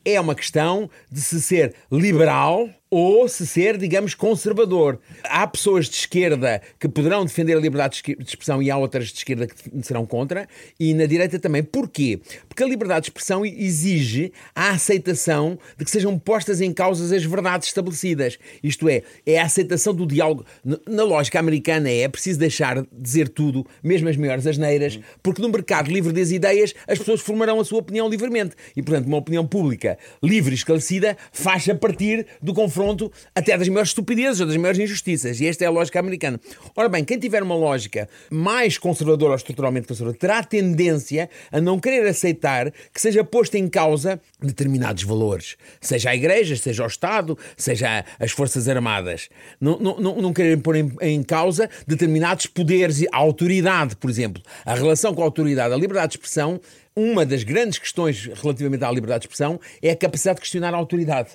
É 0.05 0.21
uma 0.21 0.35
questão 0.35 0.91
de 1.11 1.21
se 1.21 1.41
ser 1.41 1.75
liberal 1.91 2.69
ou 2.97 3.29
se 3.29 3.45
ser, 3.45 3.77
digamos, 3.77 4.15
conservador. 4.15 5.01
Há 5.25 5.45
pessoas 5.49 5.89
de 5.89 5.97
esquerda 5.97 6.63
que 6.79 6.89
poderão 6.89 7.25
defender 7.25 7.57
a 7.57 7.61
liberdade 7.61 8.01
de 8.01 8.23
expressão 8.23 8.63
e 8.63 8.71
há 8.71 8.77
outras 8.77 9.09
de 9.09 9.19
esquerda 9.19 9.49
que 9.49 9.83
serão 9.83 10.07
contra, 10.07 10.49
e 10.79 10.95
na 10.95 11.05
direita 11.05 11.41
também. 11.41 11.65
Porquê? 11.65 12.21
Porque 12.49 12.63
a 12.63 12.67
liberdade 12.69 13.07
de 13.07 13.11
expressão 13.11 13.45
exige 13.45 14.33
a 14.55 14.71
aceitação 14.71 15.59
de 15.77 15.85
que 15.85 15.91
sejam 15.91 16.17
postas 16.17 16.61
em 16.61 16.73
causas 16.73 17.11
as 17.11 17.25
verdades 17.25 17.67
estabelecidas. 17.67 18.39
Isto 18.63 18.89
é, 18.89 19.03
é 19.27 19.41
a 19.41 19.45
aceitação 19.45 19.93
do 19.93 20.07
diálogo. 20.07 20.47
Na 20.87 21.03
lógica 21.03 21.41
americana 21.41 21.91
é, 21.91 22.03
é 22.03 22.09
preciso 22.09 22.39
deixar 22.39 22.81
de 22.81 22.89
dizer 22.93 23.29
tudo, 23.29 23.67
mesmo 23.83 24.09
as 24.09 24.17
maiores 24.17 24.47
asneiras, 24.47 25.01
porque 25.21 25.43
no 25.43 25.49
mercado 25.49 25.91
livre 25.91 26.13
das 26.13 26.31
ideias 26.31 26.73
as 26.87 26.99
pessoas 26.99 27.21
formarão 27.21 27.59
a 27.59 27.65
sua 27.65 27.81
opinião 27.81 28.09
livremente. 28.09 28.55
E, 28.77 28.83
portanto, 28.85 29.09
uma 29.09 29.17
opinião 29.17 29.45
pública 29.45 29.99
livre 30.23 30.53
e 30.53 30.55
esclarecida 30.55 31.17
faz 31.33 31.69
a 31.69 31.75
partir 31.75 32.25
do 32.41 32.55
confronto 32.55 32.84
confronto 32.85 33.11
até 33.35 33.57
das 33.57 33.69
maiores 33.69 33.91
estupidezes 33.91 34.41
ou 34.41 34.47
das 34.47 34.57
maiores 34.57 34.79
injustiças. 34.79 35.41
E 35.41 35.47
esta 35.47 35.65
é 35.65 35.67
a 35.67 35.71
lógica 35.71 35.99
americana. 35.99 36.39
Ora 36.77 36.89
bem, 36.89 37.05
quem 37.05 37.19
tiver 37.19 37.43
uma 37.43 37.55
lógica 37.55 38.09
mais 38.31 38.77
conservadora 38.77 39.33
ou 39.33 39.37
estruturalmente 39.37 39.89
conservadora 39.89 40.19
terá 40.19 40.43
tendência 40.43 41.31
a 41.51 41.61
não 41.61 41.81
querer 41.81 42.07
aceitar 42.07 42.71
que 42.93 43.01
seja 43.01 43.25
posto 43.25 43.57
em 43.57 43.69
causa 43.69 44.21
determinados 44.41 45.03
valores, 45.03 45.57
seja 45.81 46.11
a 46.11 46.17
Igreja, 46.17 46.57
seja 46.57 46.85
o 46.85 46.87
Estado, 46.87 47.39
seja 47.57 48.05
as 48.19 48.31
Forças 48.33 48.69
Armadas. 48.69 49.29
Não, 49.61 49.79
não, 49.79 49.99
não, 49.99 50.33
pôr 50.63 50.77
em, 50.77 50.93
em 51.01 51.23
causa 51.23 51.71
determinados 51.87 52.47
poderes 52.47 53.01
e 53.01 53.09
a 53.11 53.17
autoridade, 53.17 53.97
por 53.97 54.11
exemplo. 54.11 54.43
A 54.65 54.75
relação 54.75 55.15
com 55.15 55.23
a 55.23 55.25
autoridade, 55.25 55.73
a 55.73 55.77
liberdade 55.77 56.13
de 56.13 56.19
expressão 56.19 56.61
uma 56.97 57.27
das 57.27 57.43
grandes 57.43 57.79
questões 57.79 58.31
relativamente 58.41 58.85
à 58.85 58.91
liberdade 58.91 59.23
de 59.23 59.27
expressão 59.27 59.59
é 59.83 59.91
a 59.91 59.97
capacidade 59.97 60.37
de 60.37 60.43
questionar 60.43 60.73
a 60.73 60.77
autoridade. 60.77 61.31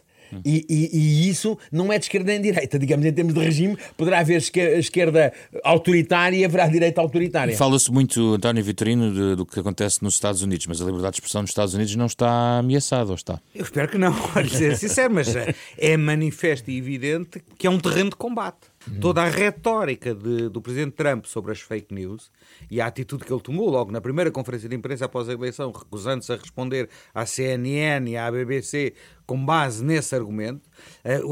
E, 0.45 0.65
e, 0.69 0.89
e, 0.97 1.29
isso 1.29 1.57
não 1.71 1.91
é 1.91 1.97
de 1.97 2.05
esquerda 2.05 2.31
nem 2.31 2.41
de 2.41 2.51
direita. 2.51 2.77
Digamos, 2.77 3.05
em 3.05 3.11
termos 3.11 3.33
de 3.33 3.39
regime, 3.39 3.77
poderá 3.97 4.19
haver 4.19 4.41
esquerda 4.77 5.33
autoritária 5.63 6.37
e 6.37 6.45
haverá 6.45 6.67
direita 6.67 7.01
autoritária. 7.01 7.55
Fala-se 7.57 7.91
muito, 7.91 8.35
António 8.35 8.63
Vitorino, 8.63 9.13
de, 9.13 9.35
do 9.35 9.45
que 9.45 9.59
acontece 9.59 10.03
nos 10.03 10.13
Estados 10.15 10.41
Unidos, 10.41 10.67
mas 10.67 10.81
a 10.81 10.85
liberdade 10.85 11.13
de 11.13 11.17
expressão 11.17 11.41
nos 11.41 11.51
Estados 11.51 11.73
Unidos 11.73 11.95
não 11.95 12.05
está 12.05 12.59
ameaçada, 12.59 13.09
ou 13.09 13.15
está? 13.15 13.39
Eu 13.53 13.63
espero 13.63 13.87
que 13.87 13.97
não, 13.97 14.13
para 14.29 14.47
ser 14.47 14.77
sincero, 14.77 15.13
mas 15.13 15.33
é 15.77 15.97
manifesto 15.97 16.69
e 16.69 16.77
evidente 16.77 17.41
que 17.57 17.67
é 17.67 17.69
um 17.69 17.79
terreno 17.79 18.09
de 18.09 18.15
combate. 18.15 18.69
Toda 19.01 19.23
a 19.23 19.29
retórica 19.29 20.15
de, 20.15 20.47
do 20.49 20.61
presidente 20.61 20.93
Trump 20.93 21.25
sobre 21.25 21.51
as 21.51 21.59
fake 21.59 21.93
news 21.93 22.31
e 22.71 22.79
a 22.79 22.87
atitude 22.87 23.25
que 23.25 23.33
ele 23.33 23.41
tomou 23.41 23.69
logo 23.69 23.91
na 23.91 23.99
primeira 23.99 24.31
conferência 24.31 24.69
de 24.69 24.75
imprensa 24.75 25.05
após 25.05 25.27
a 25.27 25.33
eleição, 25.33 25.71
recusando-se 25.71 26.31
a 26.31 26.37
responder 26.37 26.89
à 27.13 27.25
CNN 27.25 28.09
e 28.09 28.15
à 28.15 28.31
BBC 28.31 28.93
com 29.25 29.43
base 29.45 29.83
nesse 29.83 30.15
argumento, 30.15 30.68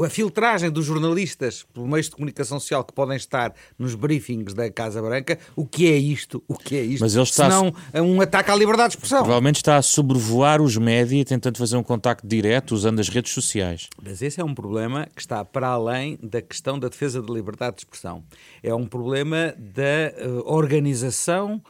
a 0.04 0.10
filtragem 0.10 0.70
dos 0.70 0.84
jornalistas 0.84 1.66
por 1.72 1.86
meios 1.86 2.06
de 2.06 2.12
comunicação 2.12 2.58
social 2.58 2.84
que 2.84 2.92
podem 2.92 3.16
estar 3.16 3.54
nos 3.78 3.94
briefings 3.94 4.54
da 4.54 4.70
Casa 4.70 5.00
Branca, 5.02 5.38
o 5.54 5.66
que 5.66 5.90
é 5.90 5.96
isto? 5.96 6.42
O 6.48 6.54
que 6.54 6.76
é 6.76 6.82
isto? 6.82 7.00
Mas 7.02 7.14
ele 7.14 7.24
está 7.24 7.44
Senão 7.44 7.72
um 7.94 8.20
ataque 8.20 8.50
à 8.50 8.56
liberdade 8.56 8.90
de 8.90 8.96
expressão. 8.96 9.18
Provavelmente 9.18 9.56
está 9.56 9.76
a 9.76 9.82
sobrevoar 9.82 10.60
os 10.60 10.76
média 10.76 11.24
tentando 11.24 11.58
fazer 11.58 11.76
um 11.76 11.82
contacto 11.82 12.26
direto 12.26 12.72
usando 12.72 13.00
as 13.00 13.08
redes 13.08 13.32
sociais. 13.32 13.88
Mas 14.02 14.22
esse 14.22 14.40
é 14.40 14.44
um 14.44 14.54
problema 14.54 15.08
que 15.14 15.20
está 15.20 15.44
para 15.44 15.68
além 15.68 16.18
da 16.22 16.40
questão 16.40 16.78
da 16.78 16.88
defesa 16.88 17.22
da 17.22 17.32
liberdade 17.32 17.76
de 17.76 17.82
expressão. 17.82 18.24
É 18.62 18.74
um 18.74 18.86
problema 18.86 19.54
da 19.56 20.26
uh, 20.26 20.42
organização 20.52 21.62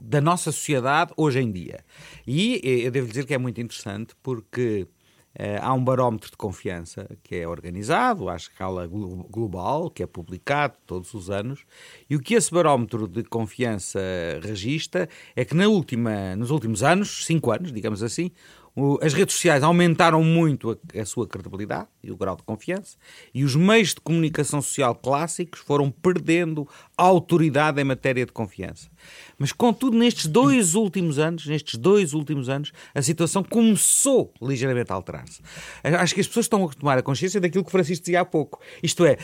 da 0.00 0.20
nossa 0.20 0.50
sociedade 0.52 1.12
hoje 1.16 1.40
em 1.40 1.50
dia. 1.50 1.80
E 2.26 2.60
eu 2.84 2.90
devo 2.90 3.08
dizer 3.08 3.24
que 3.24 3.34
é 3.34 3.38
muito 3.38 3.60
interessante 3.60 4.14
porque 4.22 4.86
há 5.60 5.72
um 5.72 5.82
barómetro 5.82 6.30
de 6.30 6.36
confiança 6.36 7.08
que 7.22 7.36
é 7.36 7.48
organizado 7.48 8.28
à 8.28 8.36
escala 8.36 8.86
global, 8.86 9.90
que 9.90 10.02
é 10.02 10.06
publicado 10.06 10.74
todos 10.86 11.12
os 11.14 11.30
anos, 11.30 11.64
e 12.08 12.16
o 12.16 12.20
que 12.20 12.34
esse 12.34 12.50
barómetro 12.50 13.06
de 13.06 13.22
confiança 13.24 14.00
registra 14.42 15.08
é 15.34 15.44
que 15.44 15.54
na 15.54 15.68
última, 15.68 16.34
nos 16.36 16.50
últimos 16.50 16.82
anos, 16.82 17.24
cinco 17.26 17.50
anos, 17.50 17.72
digamos 17.72 18.02
assim, 18.02 18.30
as 19.00 19.14
redes 19.14 19.34
sociais 19.34 19.62
aumentaram 19.62 20.22
muito 20.22 20.70
a, 20.70 21.00
a, 21.00 21.04
sua 21.06 21.26
credibilidade 21.26 21.88
e 22.02 22.10
o 22.10 22.16
grau 22.16 22.36
de 22.36 22.42
confiança, 22.42 22.96
e 23.32 23.42
os 23.42 23.56
meios 23.56 23.94
de 23.94 24.00
comunicação 24.02 24.60
social 24.60 24.94
clássicos 24.94 25.60
foram 25.60 25.90
perdendo 25.90 26.68
autoridade 26.96 27.80
em 27.80 27.84
matéria 27.84 28.24
de 28.24 28.32
confiança. 28.32 28.88
Mas, 29.38 29.52
contudo, 29.52 29.96
nestes 29.98 30.26
dois 30.26 30.74
últimos 30.74 31.18
anos, 31.18 31.46
nestes 31.46 31.78
dois 31.78 32.14
últimos 32.14 32.48
anos, 32.48 32.72
a 32.94 33.02
situação 33.02 33.44
começou 33.44 34.32
ligeiramente 34.40 34.90
a 34.90 34.94
alterar-se. 34.94 35.42
Acho 35.84 36.14
que 36.14 36.20
as 36.20 36.26
pessoas 36.26 36.46
estão 36.46 36.64
a 36.64 36.68
tomar 36.68 36.96
a 36.96 37.02
consciência 37.02 37.40
daquilo 37.40 37.62
que 37.62 37.68
o 37.68 37.70
Francisco 37.70 38.04
dizia 38.04 38.22
há 38.22 38.24
pouco. 38.24 38.60
Isto 38.82 39.04
é, 39.04 39.18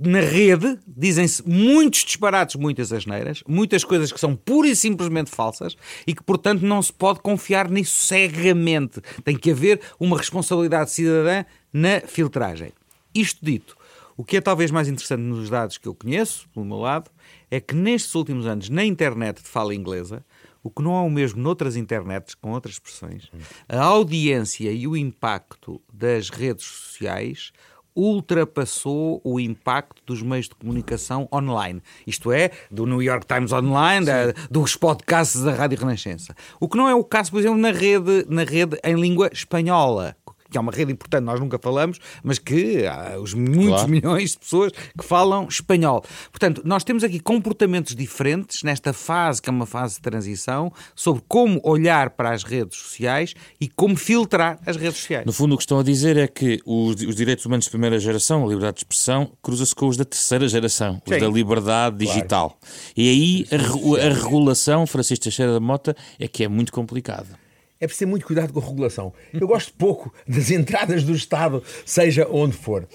na 0.00 0.20
rede 0.20 0.78
dizem-se 0.86 1.46
muitos 1.46 2.04
disparates, 2.04 2.56
muitas 2.56 2.90
asneiras, 2.92 3.42
muitas 3.46 3.84
coisas 3.84 4.10
que 4.10 4.18
são 4.18 4.34
pura 4.34 4.68
e 4.68 4.74
simplesmente 4.74 5.30
falsas 5.30 5.76
e 6.06 6.14
que, 6.14 6.22
portanto, 6.22 6.62
não 6.62 6.80
se 6.80 6.92
pode 6.92 7.20
confiar 7.20 7.68
nisso 7.70 8.02
cegamente. 8.02 9.00
Tem 9.22 9.36
que 9.36 9.50
haver 9.50 9.80
uma 9.98 10.16
responsabilidade 10.16 10.90
cidadã 10.90 11.44
na 11.72 12.00
filtragem. 12.00 12.72
Isto 13.14 13.44
dito, 13.44 13.76
o 14.20 14.24
que 14.24 14.36
é 14.36 14.40
talvez 14.42 14.70
mais 14.70 14.86
interessante 14.86 15.22
nos 15.22 15.48
dados 15.48 15.78
que 15.78 15.88
eu 15.88 15.94
conheço, 15.94 16.46
pelo 16.50 16.66
meu 16.66 16.76
lado, 16.76 17.10
é 17.50 17.58
que 17.58 17.74
nestes 17.74 18.14
últimos 18.14 18.46
anos, 18.46 18.68
na 18.68 18.84
internet 18.84 19.42
de 19.42 19.48
fala 19.48 19.74
inglesa, 19.74 20.22
o 20.62 20.68
que 20.68 20.82
não 20.82 20.94
é 20.94 21.00
o 21.00 21.08
mesmo 21.08 21.40
noutras 21.40 21.74
internets, 21.74 22.34
com 22.34 22.50
outras 22.50 22.74
expressões, 22.74 23.30
a 23.66 23.82
audiência 23.82 24.70
e 24.70 24.86
o 24.86 24.94
impacto 24.94 25.80
das 25.90 26.28
redes 26.28 26.66
sociais 26.66 27.50
ultrapassou 27.96 29.20
o 29.24 29.40
impacto 29.40 30.02
dos 30.04 30.22
meios 30.22 30.48
de 30.48 30.54
comunicação 30.54 31.28
online. 31.32 31.82
Isto 32.06 32.30
é, 32.30 32.50
do 32.70 32.86
New 32.86 33.02
York 33.02 33.26
Times 33.26 33.52
Online, 33.52 34.04
da, 34.04 34.32
dos 34.50 34.76
podcasts 34.76 35.42
da 35.42 35.52
Rádio 35.52 35.78
Renascença. 35.78 36.34
O 36.60 36.68
que 36.68 36.76
não 36.76 36.88
é 36.88 36.94
o 36.94 37.02
caso, 37.02 37.30
por 37.30 37.40
exemplo, 37.40 37.58
na 37.58 37.72
rede, 37.72 38.26
na 38.28 38.44
rede 38.44 38.78
em 38.84 38.94
língua 38.94 39.30
espanhola, 39.32 40.16
que 40.50 40.58
é 40.58 40.60
uma 40.60 40.72
rede 40.72 40.92
importante, 40.92 41.24
nós 41.24 41.38
nunca 41.40 41.58
falamos, 41.58 41.98
mas 42.22 42.38
que 42.38 42.86
há 42.86 43.18
os 43.18 43.34
muitos 43.34 43.68
claro. 43.68 43.88
milhões 43.88 44.32
de 44.32 44.38
pessoas 44.38 44.72
que 44.72 45.04
falam 45.04 45.46
espanhol. 45.48 46.02
Portanto, 46.30 46.62
nós 46.64 46.84
temos 46.84 47.04
aqui 47.04 47.20
comportamentos 47.20 47.94
diferentes 47.94 48.62
nesta 48.62 48.92
fase, 48.92 49.40
que 49.40 49.48
é 49.48 49.52
uma 49.52 49.66
fase 49.66 49.94
de 49.96 50.00
transição, 50.00 50.72
sobre 50.94 51.22
como 51.28 51.60
olhar 51.64 52.10
para 52.10 52.32
as 52.32 52.42
redes 52.42 52.78
sociais 52.78 53.34
e 53.60 53.68
como 53.68 53.96
filtrar 53.96 54.58
as 54.66 54.76
redes 54.76 54.98
sociais. 54.98 55.24
No 55.24 55.32
fundo, 55.32 55.54
o 55.54 55.56
que 55.56 55.62
estão 55.62 55.78
a 55.78 55.82
dizer 55.82 56.16
é 56.16 56.26
que 56.26 56.60
os, 56.66 56.96
os 57.02 57.14
direitos 57.14 57.44
humanos 57.46 57.66
de 57.66 57.70
primeira 57.70 57.98
geração, 57.98 58.44
a 58.44 58.46
liberdade 58.46 58.74
de 58.74 58.80
expressão, 58.80 59.30
cruza-se 59.42 59.74
com 59.74 59.86
os 59.86 59.96
da 59.96 60.04
terceira 60.04 60.48
geração, 60.48 61.00
os 61.06 61.14
Sim. 61.14 61.20
da 61.20 61.28
liberdade 61.28 61.96
digital. 61.96 62.50
Claro. 62.50 62.66
E 62.96 63.08
aí 63.08 63.46
a, 63.52 64.06
a 64.06 64.14
regulação, 64.14 64.86
Francisco 64.86 65.24
Teixeira 65.24 65.52
da 65.52 65.60
Mota, 65.60 65.96
é 66.18 66.26
que 66.26 66.44
é 66.44 66.48
muito 66.48 66.72
complicada 66.72 67.38
é 67.80 67.86
preciso 67.86 68.00
ter 68.00 68.06
muito 68.06 68.26
cuidado 68.26 68.52
com 68.52 68.60
a 68.60 68.62
regulação. 68.62 69.12
Eu 69.32 69.48
gosto 69.48 69.72
pouco 69.72 70.12
das 70.28 70.50
entradas 70.50 71.02
do 71.02 71.14
Estado, 71.14 71.62
seja 71.86 72.28
onde 72.30 72.54
for, 72.54 72.82
uh, 72.82 72.86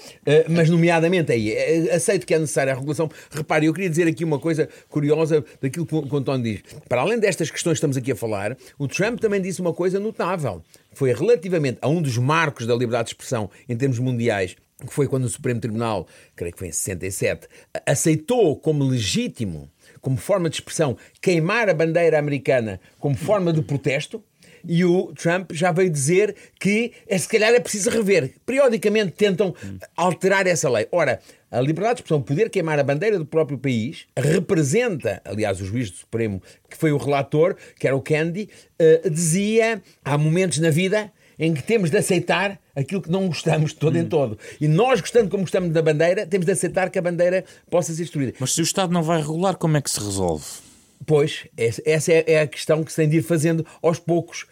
mas 0.48 0.70
nomeadamente 0.70 1.32
aí. 1.32 1.50
Eh, 1.50 1.92
aceito 1.92 2.24
que 2.24 2.32
é 2.32 2.38
necessária 2.38 2.72
a 2.72 2.76
regulação. 2.76 3.10
Repare, 3.30 3.66
eu 3.66 3.74
queria 3.74 3.90
dizer 3.90 4.06
aqui 4.06 4.24
uma 4.24 4.38
coisa 4.38 4.68
curiosa 4.88 5.44
daquilo 5.60 5.84
que 5.84 5.94
o 5.94 6.16
António 6.16 6.44
diz. 6.44 6.62
Para 6.88 7.00
além 7.00 7.18
destas 7.18 7.50
questões 7.50 7.72
que 7.72 7.78
estamos 7.78 7.96
aqui 7.96 8.12
a 8.12 8.16
falar, 8.16 8.56
o 8.78 8.86
Trump 8.86 9.18
também 9.18 9.40
disse 9.40 9.60
uma 9.60 9.72
coisa 9.72 9.98
notável. 9.98 10.62
Foi 10.92 11.12
relativamente 11.12 11.78
a 11.82 11.88
um 11.88 12.00
dos 12.00 12.16
marcos 12.16 12.66
da 12.66 12.74
liberdade 12.74 13.08
de 13.08 13.14
expressão 13.14 13.50
em 13.68 13.76
termos 13.76 13.98
mundiais, 13.98 14.56
que 14.86 14.92
foi 14.92 15.08
quando 15.08 15.24
o 15.24 15.28
Supremo 15.28 15.60
Tribunal, 15.60 16.06
creio 16.34 16.52
que 16.52 16.58
foi 16.58 16.68
em 16.68 16.72
67, 16.72 17.48
aceitou 17.84 18.56
como 18.56 18.84
legítimo, 18.84 19.68
como 20.00 20.16
forma 20.16 20.48
de 20.48 20.56
expressão, 20.56 20.96
queimar 21.20 21.68
a 21.68 21.74
bandeira 21.74 22.18
americana 22.18 22.80
como 22.98 23.16
forma 23.16 23.52
de 23.52 23.62
protesto 23.62 24.22
e 24.66 24.84
o 24.84 25.12
Trump 25.14 25.52
já 25.52 25.72
veio 25.72 25.90
dizer 25.90 26.34
que 26.60 26.92
é, 27.06 27.16
se 27.16 27.28
calhar 27.28 27.52
é 27.52 27.60
preciso 27.60 27.90
rever. 27.90 28.34
Periodicamente 28.44 29.12
tentam 29.12 29.54
alterar 29.96 30.46
essa 30.46 30.68
lei. 30.68 30.88
Ora, 30.90 31.20
a 31.50 31.60
liberdade 31.60 31.96
de 31.96 32.00
expressão, 32.02 32.20
poder 32.20 32.50
queimar 32.50 32.78
a 32.78 32.82
bandeira 32.82 33.18
do 33.18 33.24
próprio 33.24 33.56
país, 33.56 34.06
representa, 34.16 35.22
aliás, 35.24 35.60
o 35.60 35.64
juiz 35.64 35.90
do 35.90 35.96
Supremo, 35.98 36.42
que 36.68 36.76
foi 36.76 36.92
o 36.92 36.96
relator, 36.96 37.56
que 37.78 37.86
era 37.86 37.96
o 37.96 38.02
Candy, 38.02 38.48
uh, 38.80 39.08
dizia: 39.08 39.82
há 40.04 40.18
momentos 40.18 40.58
na 40.58 40.70
vida 40.70 41.12
em 41.38 41.54
que 41.54 41.62
temos 41.62 41.90
de 41.90 41.98
aceitar 41.98 42.58
aquilo 42.74 43.02
que 43.02 43.10
não 43.10 43.26
gostamos 43.26 43.72
de 43.72 43.76
todo 43.76 43.96
hum. 43.96 44.00
em 44.00 44.06
todo. 44.06 44.38
E 44.60 44.66
nós, 44.66 45.00
gostando 45.00 45.28
como 45.28 45.42
gostamos 45.42 45.70
da 45.70 45.82
bandeira, 45.82 46.26
temos 46.26 46.46
de 46.46 46.52
aceitar 46.52 46.90
que 46.90 46.98
a 46.98 47.02
bandeira 47.02 47.44
possa 47.70 47.92
ser 47.92 48.02
destruída. 48.02 48.34
Mas 48.38 48.54
se 48.54 48.60
o 48.60 48.64
Estado 48.64 48.92
não 48.92 49.02
vai 49.02 49.20
regular, 49.20 49.56
como 49.56 49.76
é 49.76 49.82
que 49.82 49.90
se 49.90 50.00
resolve? 50.00 50.65
Pois, 51.04 51.46
essa 51.56 52.12
é, 52.12 52.24
é 52.26 52.40
a 52.40 52.46
questão 52.46 52.82
que 52.82 52.90
se 52.90 52.96
tem 52.96 53.08
de 53.08 53.18
ir 53.18 53.22
fazendo 53.22 53.66
aos 53.82 53.98
poucos. 53.98 54.46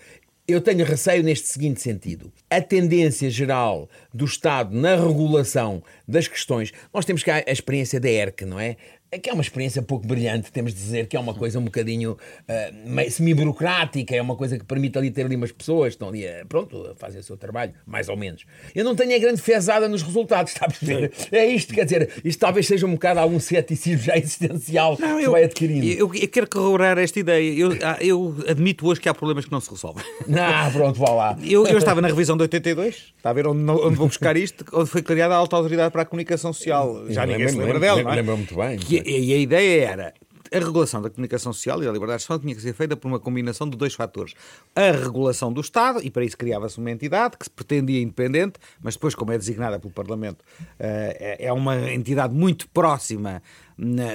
Eu 0.46 0.60
tenho 0.60 0.84
receio 0.84 1.22
neste 1.22 1.48
seguinte 1.48 1.80
sentido. 1.80 2.30
A 2.50 2.60
tendência 2.60 3.30
geral 3.30 3.88
do 4.12 4.26
Estado 4.26 4.76
na 4.76 4.94
regulação 4.94 5.82
das 6.06 6.28
questões. 6.28 6.70
Nós 6.92 7.06
temos 7.06 7.22
cá 7.22 7.42
a 7.46 7.50
experiência 7.50 7.98
da 7.98 8.10
ERC, 8.10 8.44
não 8.44 8.60
é? 8.60 8.76
É 9.14 9.18
que 9.18 9.30
é 9.30 9.32
uma 9.32 9.42
experiência 9.42 9.80
pouco 9.80 10.04
brilhante, 10.04 10.50
temos 10.50 10.74
de 10.74 10.80
dizer 10.80 11.06
que 11.06 11.16
é 11.16 11.20
uma 11.20 11.32
coisa 11.32 11.60
um 11.60 11.64
bocadinho 11.64 12.18
uh, 12.48 13.10
semi-burocrática, 13.10 14.16
é 14.16 14.20
uma 14.20 14.34
coisa 14.34 14.58
que 14.58 14.64
permite 14.64 14.98
ali 14.98 15.08
ter 15.08 15.24
ali 15.24 15.36
umas 15.36 15.52
pessoas 15.52 15.92
estão 15.92 16.08
ali, 16.08 16.26
a, 16.26 16.44
pronto, 16.48 16.90
a 16.90 16.96
fazer 16.96 17.20
o 17.20 17.22
seu 17.22 17.36
trabalho, 17.36 17.72
mais 17.86 18.08
ou 18.08 18.16
menos. 18.16 18.44
Eu 18.74 18.84
não 18.84 18.96
tenho 18.96 19.14
a 19.14 19.18
grande 19.20 19.40
fezada 19.40 19.88
nos 19.88 20.02
resultados, 20.02 20.50
está 20.52 20.66
a 20.66 20.68
perceber? 20.68 21.12
É 21.30 21.46
isto, 21.46 21.72
quer 21.72 21.84
dizer, 21.84 22.10
isto 22.24 22.40
talvez 22.40 22.66
seja 22.66 22.86
um 22.86 22.94
bocado 22.94 23.20
algum 23.20 23.38
ceticismo 23.38 24.02
já 24.02 24.16
existencial 24.18 24.96
não, 24.98 25.18
que 25.18 25.26
eu, 25.26 25.30
vai 25.30 25.44
adquirindo. 25.44 25.86
Eu, 25.86 26.12
eu, 26.12 26.28
quero 26.28 26.50
corroborar 26.50 26.98
esta 26.98 27.20
ideia. 27.20 27.56
Eu, 27.56 27.78
ah, 27.84 27.98
eu 28.00 28.34
admito 28.48 28.84
hoje 28.84 29.00
que 29.00 29.08
há 29.08 29.14
problemas 29.14 29.44
que 29.44 29.52
não 29.52 29.60
se 29.60 29.70
resolvem. 29.70 30.04
Ah, 30.36 30.68
pronto, 30.72 30.98
vá 30.98 31.10
lá. 31.10 31.38
Eu, 31.44 31.66
eu 31.66 31.78
estava 31.78 32.00
na 32.00 32.08
revisão 32.08 32.36
de 32.36 32.42
82, 32.42 33.14
está 33.16 33.30
a 33.30 33.32
ver 33.32 33.46
onde, 33.46 33.70
onde 33.70 33.94
vou 33.94 34.08
buscar 34.08 34.36
isto, 34.36 34.64
onde 34.72 34.90
foi 34.90 35.00
criada 35.00 35.34
a 35.34 35.36
Alta 35.36 35.56
Autoridade 35.56 35.90
para 35.92 36.02
a 36.02 36.04
Comunicação 36.04 36.52
Social. 36.52 37.04
Já 37.08 37.24
ninguém 37.24 37.48
se 37.48 37.56
lembra 37.56 37.78
dela, 37.78 38.02
não 38.02 38.12
é? 38.12 38.16
Lembro 38.16 38.36
muito 38.36 38.54
bem. 38.54 38.78
Que, 38.78 39.02
e 39.04 39.32
a 39.32 39.38
ideia 39.38 39.84
era 39.86 40.14
a 40.52 40.58
regulação 40.58 41.02
da 41.02 41.10
comunicação 41.10 41.52
social 41.52 41.82
e 41.82 41.86
da 41.86 41.92
liberdade 41.92 42.18
de 42.18 42.22
expressão 42.22 42.40
tinha 42.40 42.54
que 42.54 42.60
ser 42.60 42.72
feita 42.74 42.96
por 42.96 43.08
uma 43.08 43.18
combinação 43.18 43.68
de 43.68 43.76
dois 43.76 43.94
fatores. 43.94 44.34
A 44.74 44.92
regulação 44.92 45.52
do 45.52 45.60
Estado, 45.60 46.00
e 46.02 46.10
para 46.10 46.24
isso 46.24 46.36
criava-se 46.36 46.78
uma 46.78 46.90
entidade 46.90 47.36
que 47.36 47.44
se 47.44 47.50
pretendia 47.50 48.00
independente, 48.00 48.58
mas 48.80 48.94
depois, 48.94 49.14
como 49.14 49.32
é 49.32 49.38
designada 49.38 49.78
pelo 49.80 49.92
Parlamento, 49.92 50.44
é, 50.78 51.38
é 51.46 51.52
uma 51.52 51.92
entidade 51.92 52.34
muito 52.34 52.68
próxima 52.68 53.42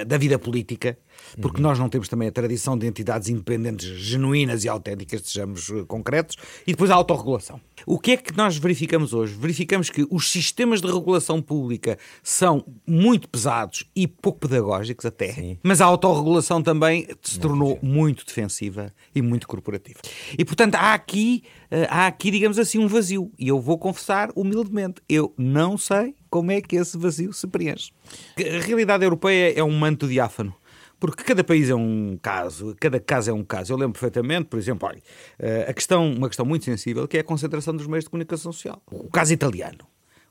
da 0.06 0.16
vida 0.16 0.38
política 0.38 0.96
porque 1.40 1.58
uhum. 1.58 1.68
nós 1.68 1.78
não 1.78 1.88
temos 1.88 2.08
também 2.08 2.28
a 2.28 2.32
tradição 2.32 2.76
de 2.76 2.86
entidades 2.86 3.28
independentes 3.28 3.86
genuínas 3.98 4.64
e 4.64 4.68
autênticas, 4.68 5.22
sejamos 5.24 5.70
eh, 5.70 5.84
concretos, 5.86 6.36
e 6.66 6.72
depois 6.72 6.90
a 6.90 6.94
autorregulação. 6.94 7.60
O 7.86 7.98
que 7.98 8.12
é 8.12 8.16
que 8.16 8.36
nós 8.36 8.56
verificamos 8.56 9.12
hoje? 9.12 9.34
Verificamos 9.34 9.88
que 9.88 10.06
os 10.10 10.30
sistemas 10.30 10.80
de 10.80 10.86
regulação 10.86 11.40
pública 11.40 11.98
são 12.22 12.64
muito 12.86 13.28
pesados 13.28 13.84
e 13.96 14.06
pouco 14.06 14.40
pedagógicos 14.40 15.06
até, 15.06 15.32
Sim. 15.32 15.58
mas 15.62 15.80
a 15.80 15.86
autorregulação 15.86 16.62
também 16.62 17.08
se 17.22 17.38
tornou 17.38 17.78
muito 17.82 18.24
defensiva 18.24 18.92
e 19.14 19.22
muito 19.22 19.48
corporativa. 19.48 20.00
E 20.38 20.44
portanto 20.44 20.74
há 20.74 20.94
aqui, 20.94 21.42
eh, 21.70 21.86
há 21.88 22.06
aqui, 22.06 22.30
digamos 22.30 22.58
assim, 22.58 22.78
um 22.78 22.86
vazio. 22.86 23.30
E 23.38 23.48
eu 23.48 23.60
vou 23.60 23.78
confessar 23.78 24.30
humildemente, 24.36 25.02
eu 25.08 25.32
não 25.36 25.78
sei 25.78 26.14
como 26.28 26.52
é 26.52 26.60
que 26.60 26.76
esse 26.76 26.96
vazio 26.96 27.32
se 27.32 27.46
preenche. 27.46 27.92
A 28.38 28.64
realidade 28.64 29.04
europeia 29.04 29.58
é 29.58 29.64
um 29.64 29.76
manto 29.76 30.06
diáfano 30.06 30.54
porque 31.00 31.24
cada 31.24 31.42
país 31.42 31.70
é 31.70 31.74
um 31.74 32.18
caso, 32.20 32.76
cada 32.78 33.00
caso 33.00 33.30
é 33.30 33.32
um 33.32 33.42
caso. 33.42 33.72
Eu 33.72 33.78
lembro 33.78 33.94
perfeitamente, 33.94 34.44
por 34.44 34.58
exemplo, 34.58 34.86
olha, 34.86 35.02
eh, 35.38 35.66
a 35.68 35.72
questão, 35.72 36.12
uma 36.12 36.28
questão 36.28 36.44
muito 36.44 36.66
sensível 36.66 37.08
que 37.08 37.16
é 37.16 37.20
a 37.20 37.24
concentração 37.24 37.74
dos 37.74 37.86
meios 37.86 38.04
de 38.04 38.10
comunicação 38.10 38.52
social. 38.52 38.82
O 38.90 39.08
caso 39.08 39.32
italiano. 39.32 39.89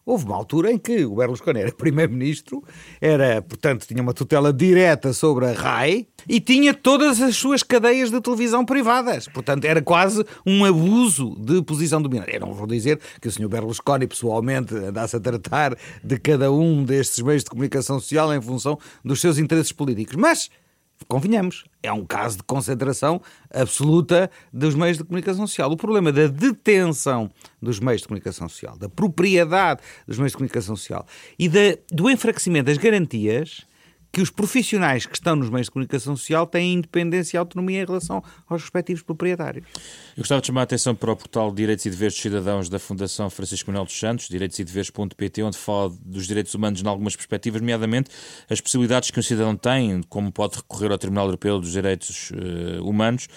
Houve 0.10 0.26
uma 0.26 0.36
altura 0.36 0.72
em 0.72 0.78
que 0.80 1.06
o 1.06 1.14
Berlusconi 1.14 1.60
era 1.60 1.72
primeiro-ministro, 1.78 2.64
era, 3.00 3.44
portanto, 3.44 3.86
tinha 3.86 4.02
uma 4.02 4.12
tutela 4.12 4.52
direta 4.52 5.14
sobre 5.14 5.46
a 5.46 5.52
RAI 5.52 6.08
e 6.28 6.40
tinha 6.40 6.74
todas 6.74 7.22
as 7.22 7.36
suas 7.36 7.62
cadeias 7.62 8.10
de 8.10 8.20
televisão 8.20 8.66
privadas. 8.66 9.28
Portanto, 9.28 9.66
era 9.66 9.84
quase 9.84 10.26
um 10.44 10.66
abuso 10.66 11.36
de 11.40 11.62
posição 11.62 12.02
dominante. 12.02 12.34
Eu 12.34 12.40
não 12.40 12.54
vou 12.56 12.66
dizer 12.66 13.00
que 13.22 13.28
o 13.28 13.32
Sr. 13.32 13.48
Berlusconi 13.48 14.08
pessoalmente 14.08 14.74
andasse 14.74 15.16
a 15.16 15.20
tratar 15.20 15.78
de 16.04 16.18
cada 16.18 16.52
um 16.52 16.84
destes 16.84 17.24
meios 17.24 17.44
de 17.44 17.52
comunicação 17.52 18.00
social 18.00 18.34
em 18.34 18.42
função 18.42 18.80
dos 19.06 19.22
seus 19.22 19.38
interesses 19.38 19.72
políticos, 19.72 20.16
mas 20.16 20.50
convenhamos, 21.08 21.66
é 21.82 21.92
um 21.92 22.06
caso 22.06 22.38
de 22.38 22.44
concentração 22.44 23.22
absoluta 23.54 24.30
dos 24.52 24.76
meios 24.76 24.98
de 24.98 25.04
comunicação 25.04 25.48
social. 25.48 25.72
O 25.72 25.78
problema 25.78 26.12
da 26.12 26.28
detenção 26.28 27.32
dos 27.62 27.80
meios 27.80 28.02
de 28.02 28.08
comunicação 28.08 28.48
social, 28.50 28.78
da 28.78 28.90
propriedade 28.90 29.82
dos 30.08 30.18
meios 30.18 30.32
de 30.32 30.38
comunicação 30.38 30.76
social 30.76 31.06
e 31.38 31.48
da, 31.48 31.78
do 31.92 32.10
enfraquecimento 32.10 32.66
das 32.66 32.78
garantias 32.78 33.69
que 34.12 34.22
os 34.22 34.30
profissionais 34.30 35.06
que 35.06 35.16
estão 35.16 35.36
nos 35.36 35.50
meios 35.50 35.68
de 35.68 35.72
comunicação 35.72 36.16
social 36.16 36.48
têm 36.48 36.74
independência 36.74 37.38
e 37.38 37.40
autonomia 37.40 37.82
em 37.82 37.86
relação 37.86 38.24
aos 38.48 38.64
respectivos 38.64 39.04
proprietários. 39.04 39.66
Eu 40.18 40.22
gostava 40.22 40.42
de 40.42 40.48
chamar 40.48 40.62
a 40.62 40.64
atenção 40.64 40.96
para 40.96 41.12
o 41.12 41.16
portal 41.16 41.52
Direitos 41.54 41.86
e 41.86 41.90
Deveres 41.90 42.14
dos 42.14 42.22
Cidadãos 42.22 42.70
da 42.70 42.80
Fundação 42.80 43.30
Francisco 43.30 43.70
Manuel 43.70 43.86
dos 43.86 43.98
Santos, 43.98 44.28
direitosedeveres.pt, 44.28 45.44
onde 45.44 45.58
fala 45.58 45.92
dos 46.02 46.26
direitos 46.26 46.54
humanos 46.54 46.82
em 46.82 46.88
algumas 46.88 47.16
perspectivas, 47.16 47.62
nomeadamente 47.62 48.10
as 48.50 48.60
possibilidades 48.60 49.12
que 49.12 49.20
um 49.20 49.24
cidadão 49.24 49.56
tem, 49.56 50.02
como 50.04 50.32
pode 50.32 50.58
recorrer 50.58 50.92
ao 50.92 50.98
Tribunal 50.98 51.26
Europeu 51.26 51.60
dos 51.60 51.72
Direitos 51.72 52.32
uh, 52.32 52.88
Humanos, 52.88 53.28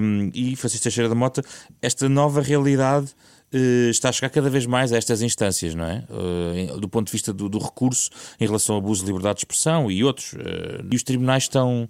um, 0.00 0.30
e 0.34 0.54
Francisco 0.56 0.82
Teixeira 0.82 1.08
da 1.08 1.14
Mota, 1.14 1.42
esta 1.80 2.08
nova 2.08 2.40
realidade 2.42 3.14
está 3.52 4.10
a 4.10 4.12
chegar 4.12 4.28
cada 4.30 4.50
vez 4.50 4.66
mais 4.66 4.92
a 4.92 4.96
estas 4.96 5.22
instâncias, 5.22 5.74
não 5.74 5.84
é? 5.84 6.04
Eh, 6.10 6.78
do 6.78 6.88
ponto 6.88 7.06
de 7.06 7.12
vista 7.12 7.32
do, 7.32 7.48
do 7.48 7.58
recurso 7.58 8.10
em 8.38 8.46
relação 8.46 8.74
ao 8.74 8.80
abuso 8.80 9.00
de 9.00 9.06
liberdade 9.06 9.36
de 9.36 9.40
expressão 9.40 9.90
e 9.90 10.04
outros. 10.04 10.34
Eh, 10.34 10.84
e 10.90 10.96
os 10.96 11.02
tribunais 11.02 11.44
estão 11.44 11.88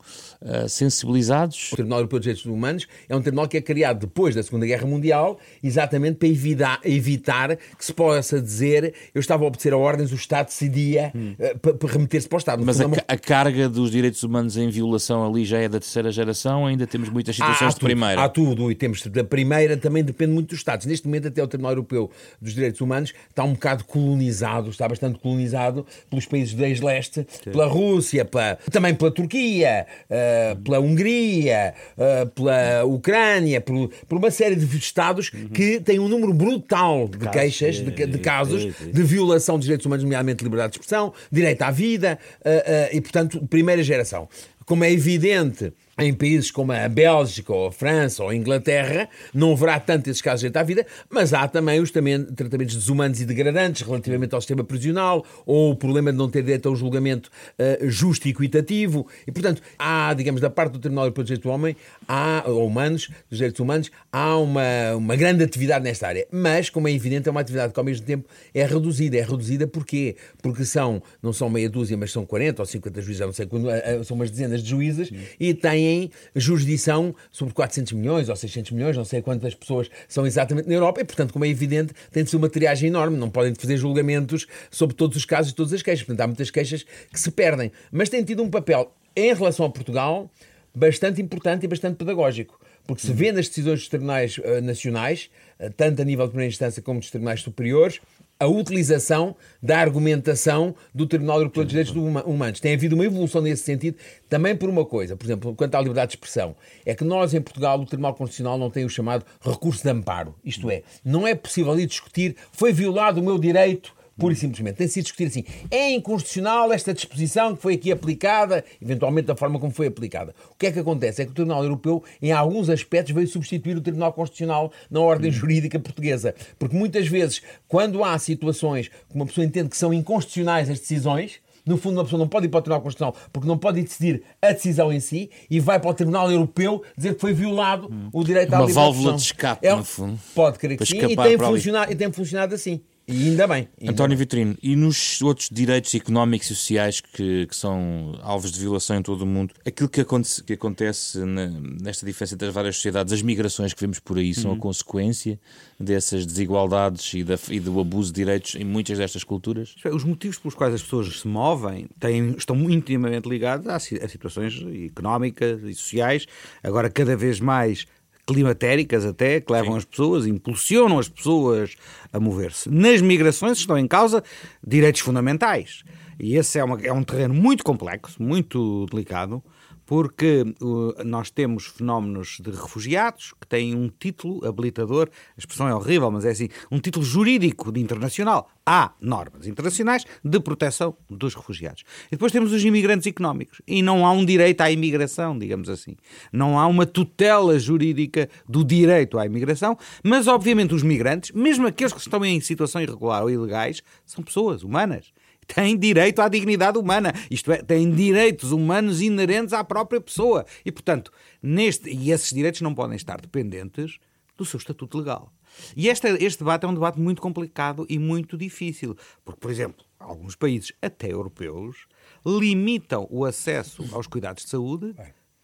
sensibilizados. 0.69 1.73
O 1.73 1.77
Tribunal 1.77 1.99
Europeu 2.01 2.19
dos 2.19 2.25
Direitos 2.25 2.47
Humanos 2.47 2.87
é 3.09 3.17
um 3.17 3.21
tribunal 3.21 3.49
que 3.49 3.57
é 3.57 3.61
criado 3.61 4.01
depois 4.01 4.35
da 4.35 4.43
Segunda 4.43 4.67
Guerra 4.67 4.87
Mundial, 4.87 5.39
exatamente 5.63 6.17
para 6.17 6.29
evitar, 6.29 6.81
evitar 6.85 7.57
que 7.57 7.85
se 7.85 7.93
possa 7.93 8.41
dizer 8.41 8.95
eu 9.15 9.21
estava 9.21 9.45
a 9.45 9.47
obedecer 9.47 9.73
a 9.73 9.77
ordens, 9.77 10.13
o 10.13 10.15
Estado 10.15 10.47
decidia 10.47 11.13
hum. 11.15 11.35
para, 11.61 11.75
para 11.75 11.93
remeter-se 11.93 12.29
para 12.29 12.37
o 12.37 12.39
Estado. 12.39 12.65
Mas 12.65 12.81
a, 12.81 12.85
a, 13.09 13.17
carga 13.17 13.69
dos 13.69 13.91
direitos 13.91 14.23
humanos 14.23 14.57
em 14.57 14.69
violação 14.71 15.27
ali 15.27 15.45
já 15.45 15.59
é 15.59 15.69
da 15.69 15.81
terceira 15.81 16.11
geração, 16.13 16.67
ainda 16.67 16.87
temos 16.87 17.09
muitas 17.09 17.35
situações 17.35 17.73
há 17.73 17.75
de 17.75 17.81
primeira. 17.81 18.23
Há 18.23 18.29
tudo, 18.29 18.71
e 18.71 18.75
temos 18.75 19.03
da 19.07 19.25
primeira 19.25 19.77
também 19.77 20.05
depende 20.05 20.33
muito 20.33 20.51
dos 20.51 20.59
Estados. 20.59 20.87
Neste 20.87 21.07
momento 21.07 21.29
até 21.29 21.43
o 21.43 21.48
Tribunal 21.49 21.73
Europeu 21.73 22.11
dos 22.41 22.55
Direitos 22.55 22.81
Humanos 22.81 23.13
está 23.29 23.45
um 23.45 23.53
bocado 23.53 23.85
colonizado, 23.85 24.71
está 24.71 24.89
bastante 24.89 25.19
colonizado 25.19 25.87
pelos 26.09 26.27
países 26.27 26.55
do 26.55 26.65
ex-leste, 26.65 27.27
pela 27.45 27.67
Rússia, 27.67 28.25
pela, 28.25 28.57
também 28.71 28.95
pela 28.95 29.11
Turquia, 29.11 29.87
uh, 30.09 30.57
pela 30.63 30.81
Hungria, 30.81 31.75
uh, 31.97 32.27
pela 32.29 32.85
Ucrânia, 32.85 33.61
por, 33.61 33.91
por, 34.09 34.19
uma 34.19 34.31
série 34.31 34.57
de 34.57 34.79
Estados 34.79 35.33
uhum. 35.33 35.49
que 35.49 35.81
têm 35.81 35.99
um 35.99 36.09
número 36.09 36.33
brutal 36.33 37.09
de 37.09 37.29
queixas, 37.31 37.77
de, 37.77 37.91
de 37.91 38.19
casos 38.19 38.73
de 38.75 39.03
violação 39.03 39.57
dos 39.57 39.65
direitos 39.65 39.87
humanos, 39.87 40.05
nomeadamente 40.05 40.45
liberdade 40.45 40.73
de 40.73 40.79
expressão, 40.79 41.13
direito 41.31 41.63
à 41.63 41.71
vida, 41.71 42.19
uh, 42.41 42.97
e 42.97 43.01
portanto, 43.01 43.45
primeira 43.49 43.83
geração. 43.83 44.29
Como 44.65 44.85
é 44.85 44.93
evidente 44.93 45.73
em 45.99 46.15
países 46.15 46.51
como 46.51 46.73
a 46.73 46.89
Bélgica, 46.89 47.53
ou 47.53 47.67
a 47.67 47.73
França, 47.73 48.23
ou 48.23 48.29
a 48.29 48.35
Inglaterra, 48.35 49.09
não 49.35 49.53
haverá 49.53 49.81
tanto 49.81 50.09
esses 50.09 50.23
casos 50.23 50.49
de 50.49 50.59
à 50.59 50.63
vida, 50.63 50.87
mas 51.11 51.35
há 51.35 51.47
também 51.49 51.81
os 51.81 51.91
também, 51.91 52.25
tratamentos 52.25 52.75
desumanos 52.75 53.21
e 53.21 53.25
degradantes 53.25 53.83
relativamente 53.83 54.35
ao 54.35 54.41
sistema 54.41 54.63
prisional, 54.63 55.25
ou 55.45 55.73
o 55.73 55.77
problema 55.77 56.13
de 56.13 56.19
não 56.19 56.31
ter 56.31 56.43
direito 56.43 56.69
a 56.69 56.73
um 56.73 56.77
julgamento 56.77 57.31
uh, 57.59 57.91
justo 57.91 58.29
e 58.29 58.31
equitativo. 58.31 59.07
E, 59.27 59.33
portanto, 59.33 59.61
há, 59.79 60.15
digamos, 60.15 60.41
da 60.41 60.49
parte 60.49 60.73
do 60.73 60.79
Tribunal 60.79 61.05
Europeu 61.05 61.25
dos 61.25 61.29
Direitos 61.29 61.51
do 61.51 61.53
Homem, 61.53 61.77
há, 62.07 62.45
ou 62.47 62.67
humanos, 62.67 63.09
dos 63.29 63.39
direitos 63.39 63.61
humanos, 63.61 63.91
há 64.13 64.39
uma, 64.39 64.95
uma 64.97 65.17
grande 65.17 65.43
atividade 65.43 65.85
nesta 65.85 66.07
área. 66.07 66.27
Mas, 66.31 66.71
como 66.71 66.87
é 66.89 66.93
evidente, 66.93 67.29
é 67.29 67.31
uma 67.31 67.41
atividade 67.41 67.73
que 67.73 67.79
ao 67.79 67.85
mesmo 67.85 68.07
tempo 68.07 68.29
é 68.55 68.65
reduzida. 68.65 69.17
É 69.17 69.23
reduzida 69.23 69.67
porquê? 69.67 70.17
Porque 70.41 70.65
são, 70.65 71.03
não 71.23 71.33
são 71.33 71.51
meia 71.51 71.69
dúzia, 71.69 71.97
mas 71.97 72.13
são 72.13 72.25
40 72.25 72.63
ou 72.63 72.67
50 72.67 73.03
juízes, 73.03 73.21
não 73.21 73.33
sei 73.33 73.47
quando, 73.47 73.71
eh, 73.71 73.83
eh, 73.85 74.05
são 74.05 74.15
umas 74.17 74.31
dezenas 74.31 74.63
de 74.63 74.71
juízes, 74.71 75.11
e 75.39 75.55
têm 75.55 75.88
têm 75.89 76.11
jurisdição 76.37 77.15
sobre 77.31 77.55
400 77.55 77.93
milhões 77.95 78.29
ou 78.29 78.37
600 78.37 78.73
milhões, 78.73 78.97
não 78.97 79.05
sei 79.05 79.23
quantas 79.23 79.55
pessoas 79.55 79.91
são 80.07 80.27
exatamente 80.27 80.69
na 80.69 80.75
Europa, 80.75 81.01
e 81.01 81.05
portanto, 81.05 81.33
como 81.33 81.45
é 81.45 81.49
evidente, 81.49 81.95
tem 82.13 82.23
de 82.23 82.31
ser 82.31 82.37
uma 82.37 82.49
triagem 82.49 82.89
enorme, 82.89 83.17
não 83.17 83.31
podem 83.31 83.55
fazer 83.55 83.79
julgamentos 83.79 84.47
sobre 84.71 84.95
todos 84.95 85.17
os 85.17 85.25
casos 85.25 85.53
e 85.53 85.55
todas 85.55 85.73
as 85.73 85.83
queixas, 85.83 86.05
portanto, 86.05 86.21
há 86.21 86.27
muitas 86.27 86.51
queixas 86.51 86.85
que 87.11 87.19
se 87.19 87.31
perdem, 87.31 87.73
mas 87.91 88.09
tem 88.11 88.23
tido 88.23 88.43
um 88.43 88.51
papel 88.51 88.93
em 89.17 89.33
relação 89.33 89.65
a 89.65 89.71
Portugal 89.71 90.31
bastante 90.75 91.23
importante 91.23 91.65
e 91.65 91.69
bastante 91.69 91.97
pedagógico. 91.97 92.61
Porque 92.87 93.03
se 93.03 93.13
vê 93.13 93.33
nas 93.33 93.49
decisões 93.49 93.81
dos 93.81 93.89
tribunais 93.89 94.39
uh, 94.39 94.63
nacionais, 94.63 95.29
uh, 95.61 95.71
tanto 95.77 96.01
a 96.01 96.05
nível 96.05 96.25
de 96.25 96.31
primeira 96.31 96.51
instância 96.51 96.81
como 96.81 97.01
dos 97.01 97.11
tribunais 97.11 97.43
superiores, 97.43 98.01
a 98.41 98.47
utilização 98.47 99.35
da 99.61 99.79
argumentação 99.79 100.75
do 100.95 101.07
Tribunal 101.07 101.39
Europeu 101.39 101.65
dos 101.65 101.71
Direitos 101.73 101.95
Humanos. 101.95 102.61
Tem 102.61 102.75
havido 102.75 102.95
uma 102.95 103.05
evolução 103.05 103.41
nesse 103.41 103.65
sentido, 103.65 103.97
também 104.29 104.55
por 104.55 104.69
uma 104.69 104.85
coisa, 104.85 105.17
por 105.17 105.27
exemplo, 105.27 105.55
quanto 105.55 105.75
à 105.75 105.81
liberdade 105.81 106.11
de 106.11 106.17
expressão, 106.17 106.55
é 106.87 106.95
que 106.95 107.05
nós 107.05 107.35
em 107.35 107.41
Portugal, 107.41 107.81
o 107.81 107.87
Tribunal 107.87 108.15
Constitucional 108.15 108.57
não 108.57 108.71
tem 108.71 108.85
o 108.85 108.91
chamado 108.91 109.25
recurso 109.41 109.83
de 109.83 109.91
amparo. 109.91 110.35
Isto 110.45 110.71
é, 110.71 110.83
não 111.05 111.27
é 111.27 111.35
possível 111.35 111.73
ali 111.73 111.87
discutir, 111.87 112.37
foi 112.53 112.73
violado 112.73 113.21
o 113.21 113.25
meu 113.25 113.39
direito 113.39 113.98
pura 114.19 114.35
e 114.35 114.37
simplesmente. 114.37 114.77
Tem 114.77 114.89
sido 114.89 115.05
discutido 115.05 115.31
assim. 115.31 115.45
É 115.71 115.91
inconstitucional 115.93 116.73
esta 116.73 116.93
disposição 116.93 117.55
que 117.55 117.63
foi 117.63 117.75
aqui 117.75 117.93
aplicada, 117.93 118.65
eventualmente 118.83 119.29
da 119.29 119.37
forma 119.37 119.59
como 119.59 119.73
foi 119.73 119.87
aplicada. 119.87 120.35
O 120.51 120.55
que 120.57 120.67
é 120.67 120.73
que 120.73 120.79
acontece? 120.79 121.23
É 121.23 121.25
que 121.25 121.31
o 121.31 121.35
Tribunal 121.35 121.63
Europeu, 121.63 122.03
em 122.21 122.33
alguns 122.33 122.69
aspectos, 122.69 123.15
veio 123.15 123.29
substituir 123.29 123.77
o 123.77 123.81
Tribunal 123.81 124.13
Constitucional 124.13 124.73
na 124.91 125.01
ordem 125.01 125.31
jurídica 125.31 125.79
portuguesa. 125.79 126.35
Porque 126.59 126.77
muitas 126.77 127.07
vezes, 127.07 127.41
quando 127.69 128.03
há 128.05 128.19
situações 128.19 128.89
que 128.89 129.15
uma 129.15 129.25
pessoa 129.25 129.45
entende 129.45 129.69
que 129.69 129.77
são 129.77 129.95
inconstitucionais 129.95 130.69
as 130.69 130.81
decisões, 130.81 131.41
no 131.69 131.77
fundo, 131.77 131.99
uma 131.99 132.05
pessoa 132.05 132.19
não 132.19 132.29
pode 132.29 132.47
ir 132.47 132.49
para 132.49 132.59
o 132.59 132.63
Tribunal 132.63 132.81
Constitucional 132.81 133.15
porque 133.31 133.47
não 133.47 133.59
pode 133.59 133.83
decidir 133.83 134.23
a 134.41 134.53
decisão 134.53 134.91
em 134.91 135.01
si 135.01 135.31
e 135.51 135.61
vai 135.61 135.79
para 135.79 135.91
o 135.91 135.95
Tribunal 135.95 136.33
Europeu 136.33 136.83
dizer 136.97 137.15
que 137.15 137.21
foi 137.21 137.35
violado 137.35 137.89
hum. 137.93 138.09
o 138.11 138.25
direito 138.25 138.55
à 138.55 138.61
liberdade 138.61 138.79
Uma 138.79 138.93
válvula 138.93 139.15
de 139.15 139.23
escape, 139.23 139.67
é, 139.67 139.75
no 139.75 139.85
fundo. 139.85 140.19
Pode 140.35 140.59
crer 140.59 140.79
que 140.79 140.87
sim, 140.87 140.97
e 140.97 141.15
tem, 141.15 141.39
funcionado, 141.39 141.93
e 141.93 141.95
tem 141.95 142.11
funcionado 142.11 142.55
assim. 142.55 142.81
E 143.09 143.31
ainda 143.31 143.47
bem. 143.47 143.69
Ainda 143.81 143.93
António 143.93 144.11
bem. 144.11 144.19
Vitorino, 144.19 144.59
e 144.63 144.77
nos 144.77 145.23
outros 145.23 145.49
direitos 145.51 145.95
económicos 145.95 146.51
e 146.51 146.55
sociais 146.55 147.01
que, 147.01 147.47
que 147.47 147.57
são 147.57 148.19
alvos 148.23 148.53
de 148.53 148.61
violação 148.61 148.97
em 148.97 149.03
todo 149.03 149.23
o 149.23 149.27
mundo, 149.27 149.55
aquilo 149.65 149.89
que 149.89 150.03
acontece, 150.03 150.45
que 150.45 150.53
acontece 150.53 151.19
na, 151.21 151.47
nesta 151.81 152.05
diferença 152.05 152.35
entre 152.35 152.49
as 152.49 152.55
várias 152.55 152.77
sociedades, 152.77 153.15
as 153.15 153.23
migrações 153.23 153.73
que 153.73 153.81
vemos 153.81 153.99
por 153.99 154.19
aí, 154.19 154.35
são 154.35 154.51
uhum. 154.51 154.59
a 154.59 154.61
consequência 154.61 155.41
dessas 155.81 156.27
desigualdades 156.27 157.15
e, 157.15 157.25
da, 157.25 157.39
e, 157.49 157.59
do 157.59 157.81
abuso 157.81 158.13
de 158.13 158.17
direitos 158.17 158.57
em 158.57 158.65
muitas 158.65 158.99
destas 158.99 159.25
culturas? 159.25 159.75
Os 159.91 160.05
motivos 160.05 160.39
pelos 160.39 160.55
quais 160.55 160.75
as 160.75 160.83
pessoas 160.83 161.21
se 161.21 161.27
movem 161.27 161.89
têm, 161.99 162.35
estão 162.37 162.55
muito 162.55 162.93
intimamente 162.93 163.27
ligados 163.27 163.67
a, 163.69 163.77
a 163.77 164.09
situações 164.09 164.63
económicas 164.85 165.63
e 165.63 165.75
sociais, 165.75 166.27
agora 166.63 166.91
cada 166.91 167.17
vez 167.17 167.41
mais 167.41 167.87
climatéricas 168.29 169.07
até, 169.07 169.41
que 169.41 169.51
levam 169.51 169.73
Sim. 169.73 169.79
as 169.79 169.85
pessoas, 169.87 170.27
impulsionam 170.27 170.99
as 170.99 171.09
pessoas 171.09 171.75
a 172.13 172.21
mover-se. 172.21 172.69
Nas 172.69 173.01
migrações 173.01 173.57
estão 173.57 173.79
em 173.79 173.89
causa 173.89 174.23
direitos 174.65 175.01
fundamentais. 175.01 175.83
E 176.21 176.37
esse 176.37 176.59
é, 176.59 176.65
uma, 176.65 176.79
é 176.83 176.93
um 176.93 177.03
terreno 177.03 177.33
muito 177.33 177.65
complexo, 177.65 178.23
muito 178.23 178.85
delicado, 178.91 179.43
porque 179.89 180.45
uh, 180.61 181.03
nós 181.03 181.31
temos 181.31 181.65
fenómenos 181.65 182.37
de 182.43 182.51
refugiados 182.51 183.33
que 183.41 183.47
têm 183.47 183.75
um 183.75 183.89
título 183.89 184.47
habilitador, 184.47 185.09
a 185.35 185.39
expressão 185.39 185.67
é 185.67 185.75
horrível, 185.75 186.11
mas 186.11 186.27
é 186.27 186.31
assim, 186.31 186.51
um 186.71 186.79
título 186.79 187.03
jurídico 187.03 187.73
de 187.73 187.81
internacional. 187.81 188.51
Há 188.67 188.93
normas 189.01 189.47
internacionais 189.47 190.05
de 190.23 190.39
proteção 190.41 190.95
dos 191.09 191.35
refugiados. 191.35 191.85
E 192.09 192.11
depois 192.11 192.31
temos 192.31 192.53
os 192.53 192.63
imigrantes 192.63 193.07
económicos. 193.07 193.63
E 193.67 193.81
não 193.81 194.05
há 194.05 194.13
um 194.13 194.27
direito 194.27 194.61
à 194.61 194.71
imigração, 194.71 195.39
digamos 195.39 195.71
assim. 195.71 195.97
Não 196.31 196.59
há 196.59 196.67
uma 196.67 196.85
tutela 196.85 197.59
jurídica 197.59 198.29
do 198.47 198.63
direito 198.63 199.19
à 199.19 199.25
imigração, 199.25 199.75
mas 200.05 200.27
obviamente 200.27 200.75
os 200.75 200.83
migrantes, 200.83 201.31
mesmo 201.31 201.67
aqueles 201.67 201.95
que 201.95 202.01
estão 202.01 202.23
em 202.27 202.39
situação 202.43 202.83
irregular 202.83 203.23
ou 203.23 203.31
ilegais, 203.31 203.83
são 204.05 204.23
pessoas 204.23 204.63
humanas 204.63 205.15
têm 205.55 205.77
direito 205.77 206.21
à 206.21 206.29
dignidade 206.29 206.79
humana, 206.79 207.13
isto 207.31 207.51
é, 207.51 207.63
têm 207.63 207.91
direitos 207.91 208.53
humanos 208.53 209.01
inerentes 209.01 209.53
à 209.53 209.65
própria 209.65 210.01
pessoa. 210.01 210.45
E, 210.65 210.71
portanto, 210.71 211.11
neste, 211.43 211.91
e 211.91 212.11
esses 212.13 212.33
direitos 212.33 212.61
não 212.61 212.75
podem 212.75 212.97
estar 212.97 213.21
dependentes 213.21 213.99
do 214.37 214.45
seu 214.45 214.59
estatuto 214.59 214.99
legal. 214.99 215.33
E 215.77 215.89
este, 215.89 216.07
este 216.23 216.41
debate 216.41 216.65
é 216.65 216.69
um 216.69 216.75
debate 216.75 217.01
muito 217.01 217.21
complicado 217.21 217.87
e 217.89 217.99
muito 217.99 218.37
difícil, 218.37 218.97
porque, 219.25 219.41
por 219.41 219.51
exemplo, 219.51 219.85
alguns 219.99 220.37
países, 220.37 220.73
até 220.81 221.11
europeus, 221.11 221.87
limitam 222.25 223.09
o 223.11 223.25
acesso 223.25 223.85
aos 223.93 224.07
cuidados 224.07 224.45
de 224.45 224.51
saúde 224.51 224.95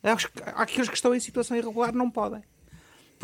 aos, 0.03 0.29
àqueles 0.55 0.88
que 0.88 0.95
estão 0.95 1.14
em 1.14 1.21
situação 1.21 1.57
irregular 1.57 1.93
não 1.95 2.11
podem 2.11 2.43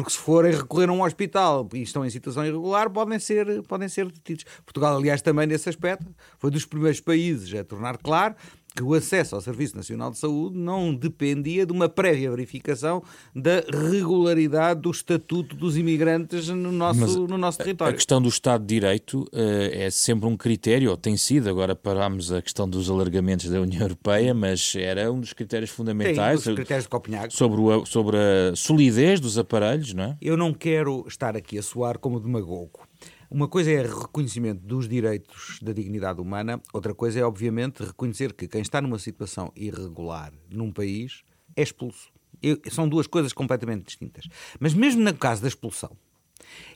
porque 0.00 0.12
se 0.12 0.18
forem 0.18 0.52
recorrer 0.52 0.88
a 0.88 0.92
um 0.92 1.02
hospital 1.02 1.68
e 1.74 1.82
estão 1.82 2.04
em 2.04 2.10
situação 2.10 2.44
irregular, 2.44 2.88
podem 2.90 3.18
ser, 3.18 3.62
podem 3.64 3.88
ser 3.88 4.10
detidos. 4.10 4.44
Portugal, 4.64 4.96
aliás, 4.96 5.20
também 5.20 5.46
nesse 5.46 5.68
aspecto, 5.68 6.06
foi 6.38 6.50
dos 6.50 6.64
primeiros 6.64 7.00
países 7.00 7.52
a 7.54 7.62
tornar 7.62 7.98
claro 7.98 8.34
que 8.74 8.82
o 8.82 8.94
acesso 8.94 9.34
ao 9.34 9.40
Serviço 9.40 9.76
Nacional 9.76 10.10
de 10.10 10.18
Saúde 10.18 10.56
não 10.56 10.94
dependia 10.94 11.66
de 11.66 11.72
uma 11.72 11.88
prévia 11.88 12.30
verificação 12.30 13.02
da 13.34 13.62
regularidade 13.90 14.80
do 14.80 14.90
estatuto 14.90 15.56
dos 15.56 15.76
imigrantes 15.76 16.48
no 16.48 16.72
nosso, 16.72 17.26
no 17.26 17.36
nosso 17.36 17.58
território. 17.58 17.92
A 17.92 17.96
questão 17.96 18.20
do 18.20 18.28
Estado 18.28 18.62
de 18.62 18.74
Direito 18.74 19.22
uh, 19.22 19.28
é 19.72 19.90
sempre 19.90 20.28
um 20.28 20.36
critério, 20.36 20.90
ou 20.90 20.96
tem 20.96 21.16
sido, 21.16 21.48
agora 21.48 21.74
parámos 21.74 22.32
a 22.32 22.40
questão 22.40 22.68
dos 22.68 22.88
alargamentos 22.88 23.48
da 23.48 23.60
União 23.60 23.82
Europeia, 23.82 24.32
mas 24.32 24.74
era 24.76 25.10
um 25.10 25.20
dos 25.20 25.32
critérios 25.32 25.70
fundamentais 25.70 26.44
Tem, 26.44 26.54
critérios 26.54 26.84
de 26.84 26.90
Copenhague. 26.90 27.34
Sobre, 27.34 27.60
o, 27.60 27.84
sobre 27.84 28.16
a 28.16 28.54
solidez 28.54 29.20
dos 29.20 29.38
aparelhos, 29.38 29.94
não 29.94 30.04
é? 30.04 30.16
Eu 30.20 30.36
não 30.36 30.52
quero 30.52 31.04
estar 31.06 31.36
aqui 31.36 31.58
a 31.58 31.62
soar 31.62 31.98
como 31.98 32.20
demagogo. 32.20 32.89
Uma 33.32 33.46
coisa 33.46 33.70
é 33.70 33.82
reconhecimento 33.82 34.60
dos 34.60 34.88
direitos 34.88 35.60
da 35.62 35.72
dignidade 35.72 36.20
humana, 36.20 36.60
outra 36.72 36.92
coisa 36.92 37.20
é, 37.20 37.22
obviamente, 37.22 37.80
reconhecer 37.80 38.32
que 38.32 38.48
quem 38.48 38.60
está 38.60 38.82
numa 38.82 38.98
situação 38.98 39.52
irregular 39.54 40.32
num 40.50 40.72
país 40.72 41.22
é 41.54 41.62
expulso. 41.62 42.10
Eu, 42.42 42.58
são 42.68 42.88
duas 42.88 43.06
coisas 43.06 43.32
completamente 43.32 43.84
distintas. 43.84 44.24
Mas 44.58 44.74
mesmo 44.74 45.04
no 45.04 45.14
caso 45.14 45.42
da 45.42 45.46
expulsão, 45.46 45.96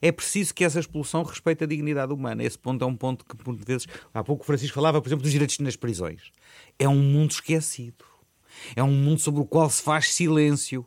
é 0.01 0.13
preciso 0.13 0.55
que 0.55 0.63
essa 0.63 0.79
expulsão 0.79 1.25
respeite 1.25 1.65
a 1.65 1.67
dignidade 1.67 2.13
humana. 2.13 2.45
Esse 2.45 2.57
ponto 2.57 2.85
é 2.85 2.87
um 2.87 2.95
ponto 2.95 3.25
que, 3.25 3.35
por 3.37 3.57
vezes, 3.57 3.89
há 4.13 4.23
pouco 4.23 4.45
o 4.45 4.47
Francisco 4.47 4.77
falava, 4.77 5.03
por 5.03 5.09
exemplo, 5.09 5.25
dos 5.25 5.33
direitos 5.33 5.59
nas 5.59 5.75
prisões. 5.75 6.31
É 6.79 6.89
um 6.89 7.03
mundo 7.03 7.33
esquecido. 7.33 8.05
É 8.77 8.83
um 8.85 8.93
mundo 8.93 9.19
sobre 9.19 9.41
o 9.41 9.45
qual 9.45 9.69
se 9.69 9.83
faz 9.83 10.15
silêncio 10.15 10.87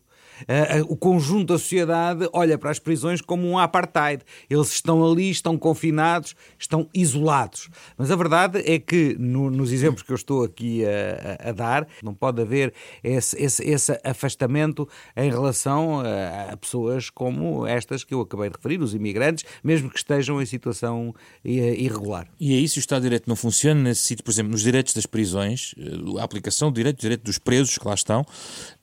o 0.88 0.96
conjunto 0.96 1.54
da 1.54 1.60
sociedade 1.60 2.28
olha 2.34 2.58
para 2.58 2.72
as 2.72 2.80
prisões 2.80 3.22
como 3.22 3.48
um 3.48 3.58
apartheid. 3.58 4.24
Eles 4.50 4.72
estão 4.72 5.06
ali, 5.06 5.30
estão 5.30 5.58
confinados, 5.58 6.36
estão 6.58 6.88
isolados. 6.94 7.70
Mas 7.98 8.12
a 8.12 8.16
verdade 8.16 8.62
é 8.66 8.80
que, 8.80 9.16
no, 9.20 9.50
nos 9.50 9.72
exemplos 9.72 10.04
que 10.04 10.12
eu 10.12 10.16
estou 10.16 10.44
aqui 10.44 10.84
a, 10.86 11.50
a, 11.50 11.52
dar, 11.52 11.88
não 12.04 12.14
pode 12.14 12.42
haver 12.42 12.74
esse, 13.04 13.42
esse, 13.42 13.64
esse 13.64 14.00
afastamento 14.04 14.88
em 15.16 15.30
relação 15.30 16.02
a, 16.02 16.54
a, 16.54 16.58
pessoas 16.58 17.10
como 17.10 17.66
estas 17.66 18.04
que 18.04 18.14
eu 18.14 18.22
acabei 18.22 18.50
de 18.50 18.56
referir, 18.56 18.82
os 18.82 18.94
imigrantes, 18.94 19.46
mesmo 19.64 19.90
que 19.90 19.98
estejam 19.98 20.42
em 20.42 20.46
situação 20.46 21.14
irregular. 21.44 22.28
E 22.40 22.54
é 22.54 22.58
isso, 22.58 22.78
o 22.78 22.80
Estado 22.80 23.02
de 23.02 23.08
Direito 23.08 23.28
não 23.28 23.36
funciona 23.36 23.82
nesse 23.82 24.02
sítio, 24.02 24.24
por 24.24 24.32
exemplo, 24.32 24.52
nos 24.52 24.62
direitos 24.62 24.94
das 24.94 25.06
prisões, 25.06 25.74
eh, 25.78 26.20
a 26.20 26.24
aplicação 26.24 26.72
do 26.72 26.76
direito, 26.76 26.98
do 26.98 27.02
direito 27.02 27.24
dos 27.24 27.38
presos 27.38 27.78
que 27.78 27.88
lá 27.88 27.94
estão, 27.94 28.26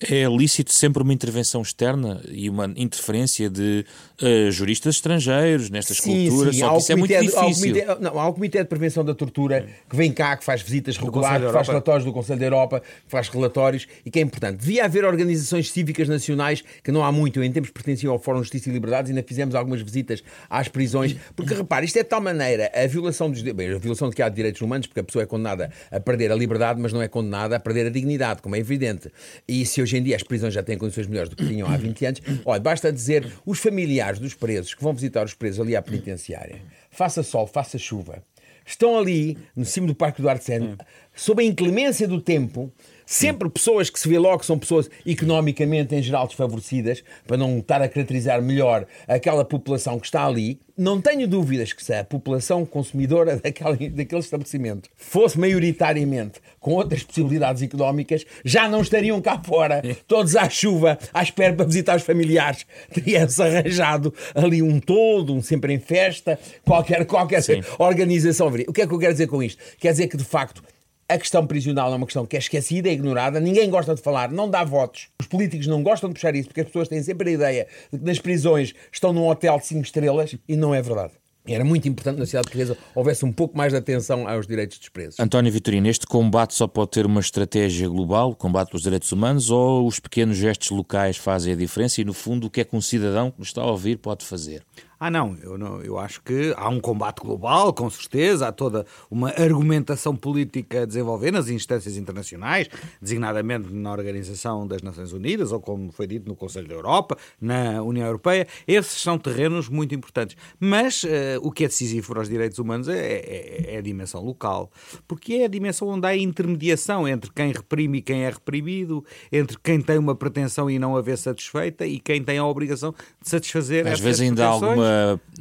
é 0.01 0.25
lícito 0.25 0.73
sempre 0.73 1.03
uma 1.03 1.12
intervenção 1.12 1.43
intervenção 1.44 1.62
externa 1.62 2.20
e 2.28 2.48
uma 2.48 2.64
interferência 2.76 3.50
de 3.50 3.85
uh, 4.22 4.50
juristas 4.50 4.96
estrangeiros 4.96 5.70
nestas 5.70 5.98
sim, 5.98 6.29
culturas, 6.29 6.55
sim. 6.55 6.61
só 6.61 6.72
que 6.72 6.79
isso 6.79 6.92
é 6.92 6.96
muito 6.96 7.11
difícil. 7.12 7.38
Há 7.38 7.46
o, 7.46 7.55
comitê, 7.55 7.87
não, 8.00 8.20
há 8.20 8.29
o 8.29 8.33
Comitê 8.33 8.59
de 8.59 8.68
Prevenção 8.68 9.05
da 9.05 9.14
Tortura 9.14 9.66
que 9.88 9.96
vem 9.96 10.12
cá, 10.12 10.37
que 10.37 10.44
faz 10.44 10.62
visitas 10.62 10.96
regulares, 10.96 11.46
que 11.46 11.53
faz 11.53 11.68
relatórios 11.68 12.05
do 12.05 12.12
Conselho 12.12 12.38
da 12.38 12.46
Europa, 12.46 12.81
que 12.81 13.11
faz 13.11 13.29
relatórios 13.29 13.87
e 14.05 14.11
que 14.11 14.18
é 14.18 14.22
importante. 14.22 14.59
Devia 14.59 14.85
haver 14.85 15.05
organizações 15.05 15.70
cívicas 15.70 16.09
nacionais 16.09 16.62
que 16.83 16.92
não 16.92 17.05
há 17.05 17.11
muito, 17.11 17.38
eu 17.38 17.44
em 17.44 17.53
tempos 17.53 17.70
pertenciam 17.70 18.12
ao 18.12 18.18
Fórum 18.18 18.38
de 18.38 18.44
Justiça 18.44 18.68
e 18.68 18.72
Liberdades, 18.72 19.11
ainda 19.11 19.22
fizemos 19.22 19.55
algumas 19.55 19.83
visitas 19.83 20.22
às 20.48 20.68
prisões, 20.68 21.16
porque 21.35 21.55
repare, 21.55 21.87
isto 21.87 21.98
é 21.98 22.03
de 22.03 22.09
tal 22.09 22.20
maneira 22.20 22.70
a 22.74 22.87
violação 22.87 23.31
dos 23.31 23.42
bem, 23.42 23.72
a 23.72 23.79
violação 23.79 24.09
de 24.09 24.16
que 24.16 24.22
há 24.22 24.29
de 24.29 24.37
direitos 24.37 24.61
humanos, 24.61 24.87
porque 24.87 25.00
a 25.00 25.05
pessoa 25.05 25.22
é 25.22 25.27
condenada 25.27 25.70
a 25.90 26.00
perder 26.00 26.33
a 26.33 26.35
liberdade, 26.35 26.81
mas 26.81 26.92
não 26.92 27.03
é 27.03 27.09
condenada 27.09 27.57
a 27.57 27.61
perder 27.61 27.87
a 27.87 27.90
dignidade, 27.90 28.42
como 28.42 28.57
é 28.57 28.59
evidente. 28.59 29.11
E 29.46 29.64
se 29.66 29.83
hoje 29.83 29.96
em 29.96 30.03
dia 30.03 30.16
as 30.16 30.22
prisões 30.22 30.55
já 30.55 30.62
têm 30.62 30.79
condições 30.79 31.07
melhores 31.07 31.29
do 31.29 31.37
que 31.37 31.46
tinham 31.46 31.68
há 31.68 31.77
20 31.77 32.07
anos. 32.07 32.22
Olha, 32.44 32.61
basta 32.61 32.92
dizer 32.92 33.31
os 33.44 33.59
familiares 33.59 34.04
dos 34.12 34.35
presos 34.35 34.75
que 34.75 34.83
vão 34.83 34.93
visitar 34.93 35.25
os 35.25 35.35
presos 35.35 35.61
ali 35.61 35.75
à 35.75 35.83
penitenciária, 35.83 36.61
faça 36.90 37.23
sol, 37.23 37.47
faça 37.47 37.79
chuva, 37.79 38.23
estão 38.64 38.99
ali 38.99 39.38
no 39.55 39.64
cimo 39.64 39.87
do 39.87 39.95
Parque 39.95 40.23
do 40.23 40.29
Artesano, 40.29 40.79
sob 41.14 41.42
a 41.42 41.46
inclemência 41.46 42.09
do 42.09 42.20
tempo, 42.20 42.72
Sempre 43.07 43.50
pessoas 43.50 43.90
que 43.90 44.00
se 44.00 44.09
vê 44.09 44.18
logo 44.18 44.38
que 44.38 44.46
são 44.46 44.59
pessoas 44.59 44.88
economicamente, 45.05 45.94
em 45.94 46.03
geral, 46.03 46.27
desfavorecidas, 46.27 47.05
para 47.27 47.37
não 47.37 47.59
estar 47.59 47.83
a 47.83 47.88
caracterizar 47.88 48.40
melhor 48.40 48.87
aquela 49.07 49.44
população 49.44 49.98
que 49.98 50.07
está 50.07 50.27
ali. 50.27 50.59
Não 50.77 51.00
tenho 51.00 51.29
dúvidas 51.29 51.72
que 51.72 51.85
se 51.85 51.92
a 51.92 52.03
população 52.03 52.64
consumidora 52.64 53.37
daquele, 53.44 53.90
daquele 53.90 54.20
estabelecimento 54.20 54.88
fosse 54.96 55.38
maioritariamente 55.38 56.40
com 56.59 56.72
outras 56.72 57.03
possibilidades 57.03 57.62
económicas, 57.62 58.24
já 58.42 58.68
não 58.68 58.81
estariam 58.81 59.20
cá 59.20 59.38
fora, 59.38 59.83
todos 60.09 60.35
à 60.35 60.48
chuva, 60.48 60.98
à 61.12 61.22
espera 61.22 61.53
para 61.53 61.66
visitar 61.66 61.96
os 61.96 62.03
familiares. 62.03 62.64
Teria-se 62.92 63.42
arranjado 63.42 64.14
ali 64.35 64.62
um 64.62 64.81
todo, 64.81 65.35
um 65.35 65.42
sempre 65.42 65.74
em 65.74 65.79
festa, 65.79 66.38
qualquer, 66.64 67.05
qualquer 67.05 67.42
organização. 67.79 68.48
O 68.66 68.72
que 68.72 68.81
é 68.81 68.87
que 68.87 68.94
eu 68.94 68.98
quero 68.98 69.12
dizer 69.12 69.27
com 69.27 69.42
isto? 69.42 69.62
Quer 69.79 69.92
dizer 69.92 70.09
que, 70.09 70.16
de 70.16 70.24
facto, 70.24 70.62
a 71.09 71.19
questão 71.19 71.47
prisional 71.47 71.93
é 71.93 71.97
uma 71.97 72.07
questão 72.07 72.25
que 72.27 72.37
é 72.37 72.38
esquecida, 72.38 72.88
é 72.88 72.93
ignorada, 72.93 73.40
ninguém 73.40 73.69
gosta 73.69 73.95
de 73.95 74.01
falar, 74.01 74.31
não 74.31 74.49
dá 74.49 74.64
votos. 74.64 75.09
Os 75.21 75.27
políticos 75.27 75.67
não 75.67 75.83
gostam 75.83 76.09
de 76.09 76.14
puxar 76.14 76.35
isso 76.35 76.49
porque 76.49 76.62
as 76.62 76.67
pessoas 76.67 76.88
têm 76.88 77.03
sempre 77.03 77.31
a 77.31 77.33
ideia 77.33 77.67
de 77.93 77.99
que 77.99 78.05
nas 78.05 78.19
prisões 78.19 78.75
estão 78.93 79.12
num 79.12 79.29
hotel 79.29 79.59
de 79.59 79.67
5 79.67 79.83
estrelas 79.83 80.37
e 80.49 80.57
não 80.57 80.75
é 80.75 80.81
verdade. 80.81 81.12
Era 81.47 81.62
muito 81.62 81.87
importante 81.87 82.19
na 82.19 82.25
cidade 82.25 82.45
portuguesa 82.45 82.77
houvesse 82.95 83.23
um 83.23 83.31
pouco 83.31 83.55
mais 83.55 83.71
de 83.71 83.79
atenção 83.79 84.27
aos 84.27 84.47
direitos 84.47 84.79
dos 84.79 84.88
presos. 84.88 85.21
António 85.21 85.53
Vitorino, 85.53 85.87
este 85.88 86.07
combate 86.07 86.55
só 86.55 86.67
pode 86.67 86.93
ter 86.93 87.05
uma 87.05 87.21
estratégia 87.21 87.87
global, 87.87 88.31
o 88.31 88.35
combate 88.35 88.71
pelos 88.71 88.83
direitos 88.83 89.12
humanos, 89.12 89.51
ou 89.51 89.87
os 89.87 90.01
pequenos 90.01 90.38
gestos 90.38 90.71
locais 90.71 91.19
fazem 91.19 91.53
a 91.53 91.57
diferença 91.57 92.01
e, 92.01 92.05
no 92.05 92.14
fundo, 92.14 92.47
o 92.47 92.51
que 92.51 92.62
é 92.62 92.64
que 92.64 92.75
um 92.75 92.81
cidadão 92.81 93.31
que 93.31 93.38
nos 93.38 93.49
está 93.49 93.61
a 93.61 93.71
ouvir 93.71 93.99
pode 93.99 94.25
fazer? 94.25 94.64
Ah, 95.05 95.11
não 95.11 95.37
eu, 95.43 95.59
não, 95.59 95.83
eu 95.83 95.99
acho 95.99 96.23
que 96.23 96.55
há 96.57 96.67
um 96.71 96.81
combate 96.81 97.21
global, 97.21 97.75
com 97.75 97.90
certeza, 97.90 98.49
há 98.49 98.53
toda 98.53 98.87
uma 99.11 99.29
argumentação 99.29 100.17
política 100.17 100.85
a 100.85 100.87
desenvolver 100.87 101.31
nas 101.31 101.51
instâncias 101.51 101.99
internacionais, 101.99 102.71
designadamente 103.03 103.71
na 103.71 103.93
Organização 103.93 104.67
das 104.67 104.81
Nações 104.81 105.12
Unidas, 105.12 105.53
ou 105.53 105.61
como 105.61 105.93
foi 105.93 106.07
dito 106.07 106.27
no 106.27 106.35
Conselho 106.35 106.67
da 106.69 106.75
Europa, 106.75 107.19
na 107.38 107.83
União 107.83 108.07
Europeia. 108.07 108.47
Esses 108.67 109.03
são 109.03 109.19
terrenos 109.19 109.69
muito 109.69 109.95
importantes. 109.95 110.38
Mas 110.59 111.03
uh, 111.03 111.09
o 111.43 111.53
que 111.53 111.64
é 111.64 111.69
decisivo 111.69 112.09
para 112.09 112.23
os 112.23 112.29
direitos 112.31 112.59
humanos 112.59 112.88
é, 112.88 112.99
é, 112.99 113.75
é, 113.75 113.77
a 113.77 113.83
dimensão 113.83 114.23
local, 114.23 114.71
porque 115.07 115.35
é 115.35 115.45
a 115.45 115.49
dimensão 115.49 115.88
onde 115.88 116.07
há 116.07 116.17
intermediação 116.17 117.07
entre 117.07 117.31
quem 117.31 117.53
reprime 117.53 117.99
e 117.99 118.01
quem 118.01 118.25
é 118.25 118.31
reprimido, 118.31 119.05
entre 119.31 119.59
quem 119.62 119.83
tem 119.83 119.99
uma 119.99 120.14
pretensão 120.14 120.71
e 120.71 120.79
não 120.79 120.97
a 120.97 121.03
vê 121.03 121.14
satisfeita 121.14 121.87
e 121.87 122.01
quem 122.01 122.23
tem 122.23 122.38
a 122.38 122.47
obrigação 122.47 122.95
de 123.21 123.29
satisfazer 123.29 123.87
Às 123.87 124.01
vezes 124.01 124.23
ainda 124.23 124.47
há 124.47 124.49
alguma 124.49 124.93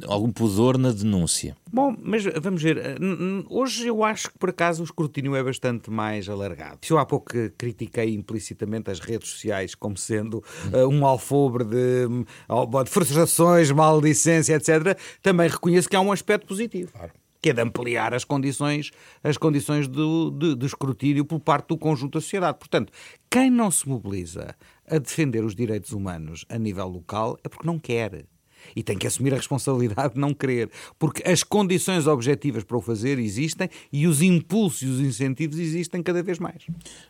algum 0.06 0.30
pudor 0.30 0.78
na 0.78 0.92
denúncia. 0.92 1.56
Bom, 1.72 1.96
mas 2.00 2.24
vamos 2.40 2.62
ver. 2.62 2.78
Eh, 2.78 2.96
hoje 3.48 3.86
eu 3.88 4.04
acho 4.04 4.30
que 4.30 4.38
por 4.38 4.50
acaso 4.50 4.82
o 4.82 4.84
escrutínio 4.84 5.34
é 5.34 5.42
bastante 5.42 5.90
mais 5.90 6.28
alargado. 6.28 6.78
Se 6.82 6.92
eu 6.92 6.98
há 6.98 7.06
pouco 7.06 7.32
critiquei 7.56 8.14
implicitamente 8.14 8.90
as 8.90 9.00
redes 9.00 9.30
sociais 9.30 9.74
como 9.74 9.96
sendo 9.96 10.42
uh, 10.72 10.86
um 10.88 11.04
alfobre 11.06 11.64
de, 11.64 12.06
de 12.08 12.90
frustrações, 12.90 13.70
maldicência, 13.70 14.54
etc., 14.54 14.98
também 15.22 15.48
reconheço 15.48 15.88
que 15.88 15.96
há 15.96 16.00
um 16.00 16.12
aspecto 16.12 16.46
positivo. 16.46 16.92
Claro 16.92 17.12
que 17.44 17.50
é 17.50 17.52
de 17.52 17.60
ampliar 17.60 18.14
as 18.14 18.24
condições, 18.24 18.90
as 19.22 19.36
condições 19.36 19.86
do, 19.86 20.30
de, 20.30 20.54
de, 20.54 20.64
escrutínio 20.64 21.26
por 21.26 21.38
parte 21.38 21.68
do 21.68 21.76
conjunto 21.76 22.14
da 22.14 22.20
sociedade. 22.22 22.56
Portanto, 22.58 22.90
quem 23.30 23.50
não 23.50 23.70
se 23.70 23.86
mobiliza 23.86 24.56
a 24.88 24.96
defender 24.96 25.44
os 25.44 25.54
direitos 25.54 25.92
humanos 25.92 26.46
a 26.48 26.56
nível 26.56 26.88
local 26.88 27.36
é 27.44 27.48
porque 27.50 27.66
não 27.66 27.78
quer 27.78 28.24
E 28.74 28.82
tem 28.82 28.96
que 28.96 29.06
assumir 29.06 29.32
a 29.32 29.36
responsabilidade 29.36 30.14
de 30.14 30.20
não 30.20 30.34
querer. 30.34 30.70
Porque 30.98 31.28
as 31.28 31.42
condições 31.42 32.06
objetivas 32.06 32.64
para 32.64 32.76
o 32.76 32.80
fazer 32.80 33.18
existem 33.18 33.68
e 33.92 34.06
os 34.06 34.22
impulsos 34.22 34.82
e 34.82 34.86
os 34.86 35.00
incentivos 35.00 35.58
existem 35.58 36.02
cada 36.02 36.22
vez 36.22 36.38
mais. 36.38 36.66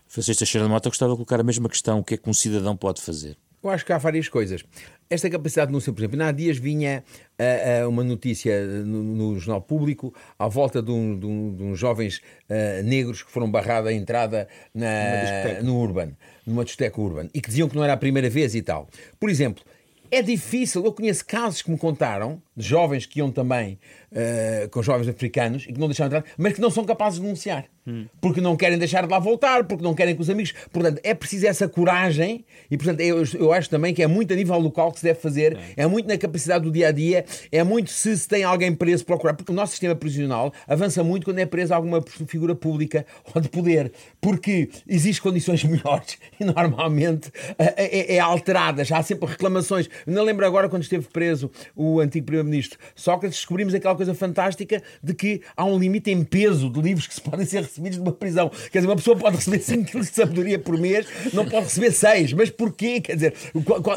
Francisco 0.07 0.39
Teixeira 0.39 0.67
de 0.67 0.73
Mota 0.73 0.89
gostava 0.89 1.13
de 1.13 1.17
colocar 1.17 1.41
a 1.41 1.45
mesma 1.45 1.69
questão: 1.69 1.99
o 1.99 2.05
que 2.05 2.15
é 2.15 2.17
que 2.17 2.29
um 2.29 2.35
cidadão 2.35 2.77
pode 2.77 3.03
fazer? 3.03 3.37
Eu 3.65 3.71
acho 3.71 3.87
que 3.87 3.95
há 3.95 3.99
várias 3.99 4.29
coisas. 4.29 4.63
Esta 5.09 5.31
capacidade 5.31 5.69
de 5.69 5.73
denúncia, 5.73 5.91
por 5.91 6.01
exemplo, 6.03 6.23
há 6.23 6.31
dias 6.31 6.59
vinha 6.59 7.03
uh, 7.41 7.87
uh, 7.87 7.89
uma 7.89 8.05
notícia 8.05 8.63
no, 8.85 9.03
no, 9.03 9.39
Jornal 9.39 9.63
Público 9.63 10.15
à 10.39 10.47
volta 10.49 10.83
de, 10.83 10.91
um, 10.91 11.19
de, 11.19 11.25
um, 11.25 11.57
de 11.57 11.63
uns 11.63 11.79
jovens 11.79 12.19
uh, 12.19 12.83
negros 12.85 13.23
que 13.23 13.31
foram 13.31 13.51
barrados 13.51 13.89
a 13.89 13.93
entrada 13.95 14.47
na, 14.75 15.63
no 15.63 15.79
Urban, 15.79 16.11
numa 16.47 16.63
discoteca 16.63 17.01
Urban, 17.01 17.31
e 17.33 17.41
que 17.41 17.49
diziam 17.49 17.67
que 17.67 17.75
não 17.75 17.83
era 17.83 17.95
a 17.95 17.97
primeira 17.97 18.29
vez 18.29 18.55
e 18.55 18.61
tal. 18.61 18.87
Por 19.19 19.31
exemplo, 19.31 19.65
é 20.11 20.23
difícil, 20.23 20.85
eu 20.85 20.93
conheço 20.93 21.25
casos 21.27 21.63
que 21.63 21.71
me 21.71 21.79
contaram 21.79 22.43
de 22.57 22.67
jovens 22.67 23.07
que 23.07 23.19
iam 23.19 23.31
também 23.31 23.79
uh, 24.15 24.69
com 24.71 24.83
jovens 24.83 25.09
africanos 25.09 25.65
e 25.69 25.73
que 25.73 25.79
não 25.79 25.89
deixaram 25.89 26.09
entrar, 26.17 26.25
mas 26.39 26.55
que 26.55 26.61
não 26.61 26.71
são 26.71 26.85
capazes 26.85 27.19
de 27.19 27.25
denunciar. 27.25 27.67
Hum. 27.87 28.07
Porque 28.21 28.41
não 28.41 28.57
querem 28.57 28.79
deixar 28.79 29.07
de 29.07 29.13
lá 29.13 29.19
voltar, 29.19 29.65
porque 29.65 29.85
não 29.85 29.95
querem 29.95 30.17
com 30.17 30.23
os 30.23 30.31
amigos. 30.31 30.55
Portanto, 30.73 31.01
é 31.03 31.13
preciso 31.13 31.47
essa 31.47 31.69
coragem 31.69 32.45
e, 32.71 32.79
portanto, 32.79 33.01
eu, 33.01 33.23
eu 33.35 33.53
acho 33.53 33.69
também 33.69 33.93
que 33.93 34.03
é 34.03 34.07
muito 34.07 34.33
a 34.33 34.37
nível 34.37 34.59
local 34.59 34.91
que 34.91 35.01
se 35.01 35.05
deve 35.05 35.21
fazer, 35.21 35.59
é, 35.77 35.83
é 35.83 35.87
muito 35.87 36.09
na 36.09 36.17
capacidade 36.17 36.65
do 36.65 36.71
dia 36.71 36.89
a 36.89 36.93
dia, 36.93 37.25
é 37.53 37.63
muito 37.63 37.91
se 37.91 38.17
se 38.17 38.29
tem 38.29 38.43
alguém 38.43 38.75
preso 38.75 39.05
procurar, 39.05 39.35
porque 39.35 39.53
o 39.53 39.55
nosso 39.55 39.73
sistema 39.73 39.95
prisional 39.95 40.53
avança 40.67 41.05
muito 41.05 41.25
quando 41.25 41.39
é 41.39 41.47
preso 41.47 41.75
alguma 41.75 42.03
figura 42.27 42.55
pública 42.55 43.05
ou 43.35 43.41
de 43.41 43.49
poder, 43.49 43.93
porque 44.21 44.71
existem 44.89 45.23
condições 45.23 45.63
melhores 45.65 46.19
e 46.41 46.45
normalmente 46.45 47.31
é, 47.59 48.13
é, 48.13 48.17
é 48.17 48.21
alteradas. 48.21 48.91
Há 48.91 49.03
sempre 49.03 49.29
reclamações. 49.29 49.89
Não 50.07 50.23
lembro 50.23 50.47
agora 50.47 50.69
quando 50.69 50.83
esteve 50.83 51.07
preso 51.09 51.51
o 51.77 52.01
antigo 52.01 52.27
Primeiro-Ministro 52.27 52.79
Sócrates, 52.95 53.39
descobrimos 53.39 53.75
aquela 53.75 53.95
coisa 53.95 54.04
fantástica 54.13 54.83
de 55.03 55.15
que 55.15 55.41
há 55.57 55.65
um 55.65 55.79
limite 55.79 56.11
em 56.11 56.23
peso 56.23 56.69
de 56.69 56.81
livros 56.81 57.07
que 57.07 57.15
se 57.15 57.21
podem 57.23 57.47
ser 57.47 57.63
recebidos 57.63 57.99
numa 57.99 58.13
prisão. 58.13 58.51
Quer 58.71 58.79
dizer, 58.79 58.89
uma 58.89 58.97
pessoa 58.97 59.17
pode 59.17 59.37
receber 59.37 59.61
5 59.65 59.85
quilos 59.85 60.09
de 60.09 60.17
sabedoria 60.17 60.59
por 60.59 60.77
mês, 60.77 61.07
não 61.33 61.47
pode 61.47 61.65
receber 61.65 61.93
6. 61.93 62.33
Mas 62.33 62.51
porquê? 62.51 63.01
Quer 63.01 63.15
dizer, 63.15 63.35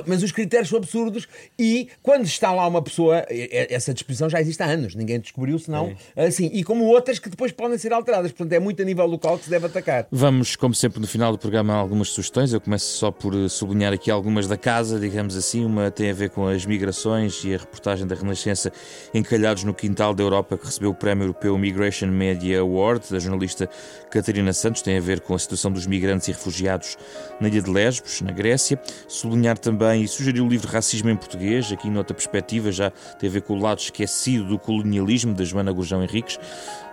mas 0.06 0.24
os 0.24 0.32
critérios 0.32 0.70
são 0.70 0.78
absurdos 0.78 1.28
e 1.58 1.90
quando 2.02 2.26
está 2.26 2.54
lá 2.54 2.68
uma 2.68 2.82
pessoa, 2.82 3.26
essa 3.30 3.94
disposição 3.94 4.30
já 4.30 4.40
existe 4.40 4.62
há 4.62 4.68
anos, 4.68 4.96
ninguém 4.96 5.20
descobriu, 5.20 5.58
senão 5.58 5.96
assim. 6.16 6.50
E 6.54 6.64
como 6.64 6.86
outras 6.86 7.18
que 7.20 7.30
depois 7.30 7.52
podem 7.52 7.78
ser 7.78 7.94
alteradas. 7.94 8.32
Portanto, 8.32 8.54
é 8.54 8.60
muito 8.60 8.82
a 8.82 8.86
nível 8.86 9.06
local 9.06 9.38
que 9.38 9.46
se 9.46 9.50
deve 9.50 9.66
atacar. 9.66 10.08
Vamos, 10.12 10.56
como 10.56 10.74
sempre, 10.74 11.00
no 11.00 11.08
final 11.08 11.32
do 11.32 11.38
programa, 11.38 11.74
algumas 11.74 12.10
sugestões. 12.10 12.54
Eu 12.54 12.62
começo 12.62 12.98
só 12.98 13.12
por 13.12 13.34
eh, 13.34 13.50
sublinhar 13.50 13.94
aqui 13.94 14.12
algumas 14.12 14.48
da 14.48 14.58
casa, 14.58 15.00
digamos 15.00 15.36
assim. 15.36 15.66
Uma 15.66 15.90
tem 15.90 16.12
a 16.12 16.14
ver 16.14 16.30
com 16.30 16.48
as 16.48 16.66
migrações 16.66 17.44
e 17.44 17.54
a 17.54 17.58
reportagem 17.58 18.06
da 18.06 18.16
Renascença 18.16 18.72
encalhados 19.14 19.64
no 19.64 19.74
quintal 19.98 20.14
da 20.14 20.22
Europa 20.22 20.56
que 20.60 20.66
recebeu 20.68 20.92
o 20.92 20.94
Prémio 20.94 21.24
Europeu 21.24 21.58
Migration 21.58 22.06
Media 22.06 22.60
Award 22.60 23.10
da 23.10 23.18
jornalista 23.18 23.68
Catarina 24.12 24.54
Santos, 24.54 24.84
tem 24.84 24.96
a 24.96 25.02
ver 25.02 25.22
com 25.22 25.34
a 25.34 25.40
situação 25.40 25.72
dos 25.72 25.88
migrantes 25.88 26.28
e 26.28 26.32
refugiados 26.32 26.96
na 27.42 27.48
ilha 27.48 27.64
de 27.64 27.72
Lesbos, 27.72 28.22
na 28.22 28.32
Grécia. 28.32 28.80
Sublinhar 29.08 29.58
também 29.58 30.04
e 30.04 30.08
sugerir 30.08 30.42
o 30.42 30.48
livro 30.48 30.72
Racismo 30.72 31.10
em 31.10 31.16
Português, 31.16 31.72
aqui 31.72 31.90
noutra 31.90 32.14
perspectiva, 32.14 32.72
já 32.72 32.92
tem 32.92 33.28
a 33.28 33.34
ver 33.34 33.42
com 33.42 33.54
o 33.54 33.60
lado 33.60 33.80
esquecido 33.80 34.46
do 34.46 34.60
colonialismo, 34.60 35.34
da 35.34 35.44
Joana 35.44 35.72
Gurjão 35.72 36.04
Henriques. 36.04 36.40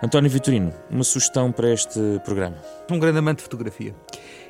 António 0.01 0.31
Vitorino, 0.31 0.73
uma 0.89 1.03
sugestão 1.03 1.51
para 1.51 1.71
este 1.71 1.99
programa? 2.25 2.57
Um 2.89 2.97
grande 2.97 3.19
amante 3.19 3.37
de 3.37 3.43
fotografia. 3.43 3.93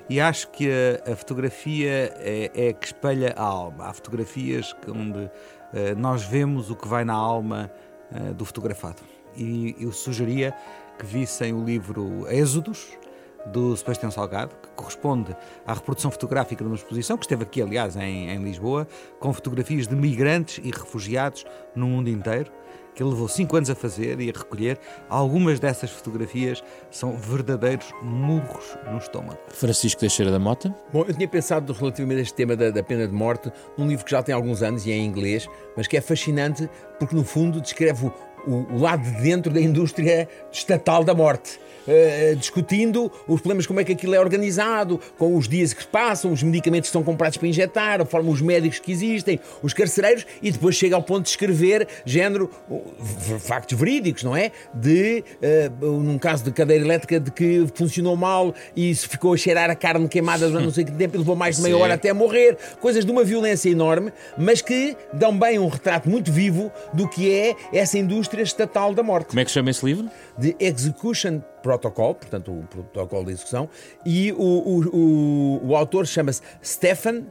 E 0.09 0.21
acho 0.21 0.47
que 0.51 0.69
a, 0.69 1.11
a 1.11 1.15
fotografia 1.17 2.13
é, 2.19 2.51
é, 2.55 2.71
que 2.71 2.85
espelha 2.85 3.33
a 3.35 3.43
alma. 3.43 3.87
Há 3.87 3.93
fotografias 3.93 4.73
onde 4.87 5.19
uh, 5.19 5.29
nós 5.97 6.23
vemos 6.23 6.69
o 6.69 6.75
que 6.75 6.87
vai 6.87 7.03
na 7.03 7.15
alma 7.15 7.69
uh, 8.15 8.33
do 8.33 8.45
fotografado. 8.45 9.01
E 9.35 9.75
eu 9.79 9.91
sugeria 9.91 10.53
que 10.97 11.05
vissem 11.05 11.53
o 11.53 11.63
livro 11.63 12.25
Êxodos, 12.29 12.97
do 13.45 13.75
Sebastião 13.77 14.09
Salgado, 14.09 14.55
que 14.55 14.69
corresponde 14.69 15.35
à 15.65 15.73
reprodução 15.73 16.09
fotográfica 16.09 16.63
de 16.63 16.67
uma 16.67 16.75
exposição, 16.75 17.17
que 17.17 17.25
esteve 17.25 17.43
aqui, 17.43 17.61
aliás, 17.61 17.95
em, 17.95 18.29
em 18.29 18.43
Lisboa, 18.43 18.87
com 19.19 19.31
fotografias 19.31 19.87
de 19.87 19.95
migrantes 19.95 20.59
e 20.63 20.71
refugiados 20.71 21.45
no 21.75 21.87
mundo 21.87 22.09
inteiro, 22.09 22.51
que 22.95 23.03
ele 23.03 23.09
levou 23.09 23.27
cinco 23.27 23.57
anos 23.57 23.69
a 23.69 23.75
fazer 23.75 24.19
e 24.19 24.29
a 24.29 24.33
recolher. 24.33 24.79
Algumas 25.09 25.59
dessas 25.59 25.91
fotografias 25.91 26.63
são 26.89 27.17
verdadeiros 27.17 27.87
murros 28.01 28.77
no 28.89 28.97
estômago. 28.97 29.37
Francisco 29.49 29.99
Teixeira 29.99 30.31
da 30.31 30.39
Mota. 30.39 30.73
Bom, 30.91 31.03
eu 31.07 31.13
tinha 31.13 31.27
pensado 31.27 31.73
relativamente 31.73 32.19
a 32.19 32.21
este 32.21 32.33
tema 32.33 32.55
da, 32.55 32.71
da 32.71 32.81
pena 32.81 33.07
de 33.07 33.13
morte 33.13 33.51
num 33.77 33.87
livro 33.87 34.05
que 34.05 34.11
já 34.11 34.23
tem 34.23 34.33
alguns 34.33 34.63
anos 34.63 34.85
e 34.85 34.91
é 34.91 34.95
em 34.95 35.05
inglês, 35.05 35.47
mas 35.75 35.87
que 35.87 35.97
é 35.97 36.01
fascinante 36.01 36.69
porque, 36.97 37.15
no 37.15 37.23
fundo, 37.23 37.59
descreve 37.59 38.09
o, 38.47 38.75
o, 38.75 38.79
lado 38.79 39.03
de 39.03 39.21
dentro 39.21 39.51
da 39.51 39.61
indústria 39.61 40.27
estatal 40.51 41.03
da 41.03 41.13
morte. 41.13 41.59
Uh, 41.85 42.35
discutindo 42.35 43.11
os 43.27 43.39
problemas, 43.41 43.67
como 43.67 43.79
é 43.79 43.83
que 43.83 43.91
aquilo 43.91 44.15
é 44.15 44.19
organizado, 44.19 44.99
com 45.19 45.37
os 45.37 45.47
dias 45.47 45.71
que 45.71 45.85
passam, 45.85 46.31
os 46.31 46.41
medicamentos 46.41 46.89
que 46.89 46.93
são 46.93 47.03
comprados 47.03 47.37
para 47.37 47.47
injetar, 47.47 48.01
a 48.01 48.05
forma, 48.05 48.31
os 48.31 48.41
médicos 48.41 48.79
que 48.79 48.91
existem, 48.91 49.39
os 49.61 49.71
carcereiros, 49.71 50.25
e 50.41 50.51
depois 50.51 50.75
chega 50.75 50.95
ao 50.95 51.03
ponto 51.03 51.25
de 51.25 51.29
escrever 51.29 51.87
género, 52.03 52.49
factos 53.39 53.77
verídicos, 53.77 54.23
não 54.23 54.35
é? 54.35 54.51
De, 54.73 55.23
uh, 55.79 55.85
num 55.85 56.17
caso 56.17 56.43
de 56.43 56.51
cadeira 56.51 56.83
elétrica, 56.83 57.19
de 57.19 57.29
que 57.29 57.67
funcionou 57.75 58.15
mal 58.15 58.55
e 58.75 58.93
se 58.95 59.07
ficou 59.07 59.35
a 59.35 59.37
cheirar 59.37 59.69
a 59.69 59.75
carne 59.75 60.07
queimada 60.07 60.47
durante 60.47 60.65
não 60.65 60.73
sei 60.73 60.85
que 60.85 60.91
tempo 60.91 61.15
e 61.15 61.19
levou 61.19 61.35
mais 61.35 61.57
de 61.57 61.61
meia 61.61 61.75
Sim. 61.75 61.81
hora 61.81 61.93
até 61.93 62.11
morrer. 62.13 62.57
Coisas 62.81 63.05
de 63.05 63.11
uma 63.11 63.23
violência 63.23 63.69
enorme, 63.69 64.11
mas 64.35 64.59
que 64.59 64.97
dão 65.13 65.37
bem 65.37 65.59
um 65.59 65.67
retrato 65.67 66.09
muito 66.09 66.31
vivo 66.31 66.71
do 66.93 67.07
que 67.07 67.31
é 67.31 67.55
essa 67.71 67.99
indústria 67.99 68.34
estatal 68.39 68.93
da 68.93 69.03
morte. 69.03 69.27
Como 69.27 69.39
é 69.39 69.45
que 69.45 69.51
chama 69.51 69.69
esse 69.69 69.85
livro? 69.85 70.09
The 70.39 70.55
Execution 70.59 71.41
Protocol, 71.61 72.15
portanto, 72.15 72.51
o 72.51 72.63
protocolo 72.67 73.25
de 73.25 73.31
execução, 73.31 73.69
e 74.05 74.31
o, 74.33 74.37
o, 74.37 74.95
o, 74.95 75.67
o 75.69 75.75
autor 75.75 76.05
chama-se 76.05 76.41
Stephen 76.63 77.27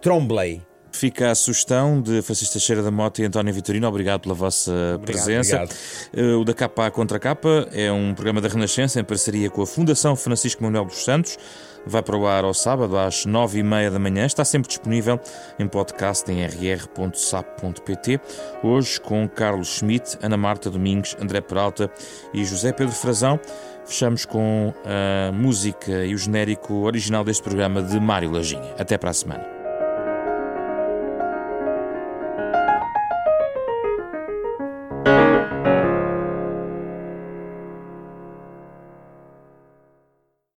Trombley. 0.00 0.62
Fica 0.92 1.30
a 1.30 1.34
sugestão 1.34 2.00
de 2.00 2.22
Francisco 2.22 2.54
Teixeira 2.54 2.82
da 2.82 2.90
Mota 2.90 3.20
e 3.20 3.26
António 3.26 3.52
Vitorino. 3.52 3.86
Obrigado 3.86 4.22
pela 4.22 4.34
vossa 4.34 4.72
obrigado, 4.94 5.04
presença. 5.04 5.56
Obrigado. 5.56 5.76
Eh, 6.14 6.34
o 6.36 6.44
da 6.44 6.54
Capa 6.54 6.86
à 6.86 6.90
Contra 6.90 7.18
Capa 7.18 7.68
é 7.70 7.92
um 7.92 8.14
programa 8.14 8.40
da 8.40 8.48
Renascença 8.48 8.98
em 8.98 9.04
parceria 9.04 9.50
com 9.50 9.60
a 9.60 9.66
Fundação 9.66 10.16
Francisco 10.16 10.62
Manuel 10.62 10.86
dos 10.86 11.04
Santos 11.04 11.36
vai 11.86 12.02
para 12.02 12.16
o 12.16 12.26
ar 12.26 12.44
ao 12.44 12.52
sábado 12.52 12.98
às 12.98 13.24
nove 13.24 13.60
e 13.60 13.62
meia 13.62 13.90
da 13.90 13.98
manhã. 13.98 14.26
Está 14.26 14.44
sempre 14.44 14.68
disponível 14.68 15.20
em 15.58 15.66
podcast 15.66 16.30
em 16.30 16.44
rr.sap.pt. 16.44 18.20
Hoje 18.62 19.00
com 19.00 19.28
Carlos 19.28 19.68
Schmidt, 19.68 20.18
Ana 20.22 20.36
Marta 20.36 20.70
Domingues, 20.70 21.16
André 21.20 21.40
Peralta 21.40 21.90
e 22.34 22.44
José 22.44 22.72
Pedro 22.72 22.94
Frazão. 22.94 23.38
Fechamos 23.86 24.24
com 24.24 24.74
a 24.84 25.32
música 25.32 26.04
e 26.04 26.14
o 26.14 26.18
genérico 26.18 26.74
original 26.74 27.24
deste 27.24 27.42
programa 27.42 27.82
de 27.82 28.00
Mário 28.00 28.30
Lajinha. 28.30 28.74
Até 28.78 28.98
para 28.98 29.10
a 29.10 29.14
semana. 29.14 29.55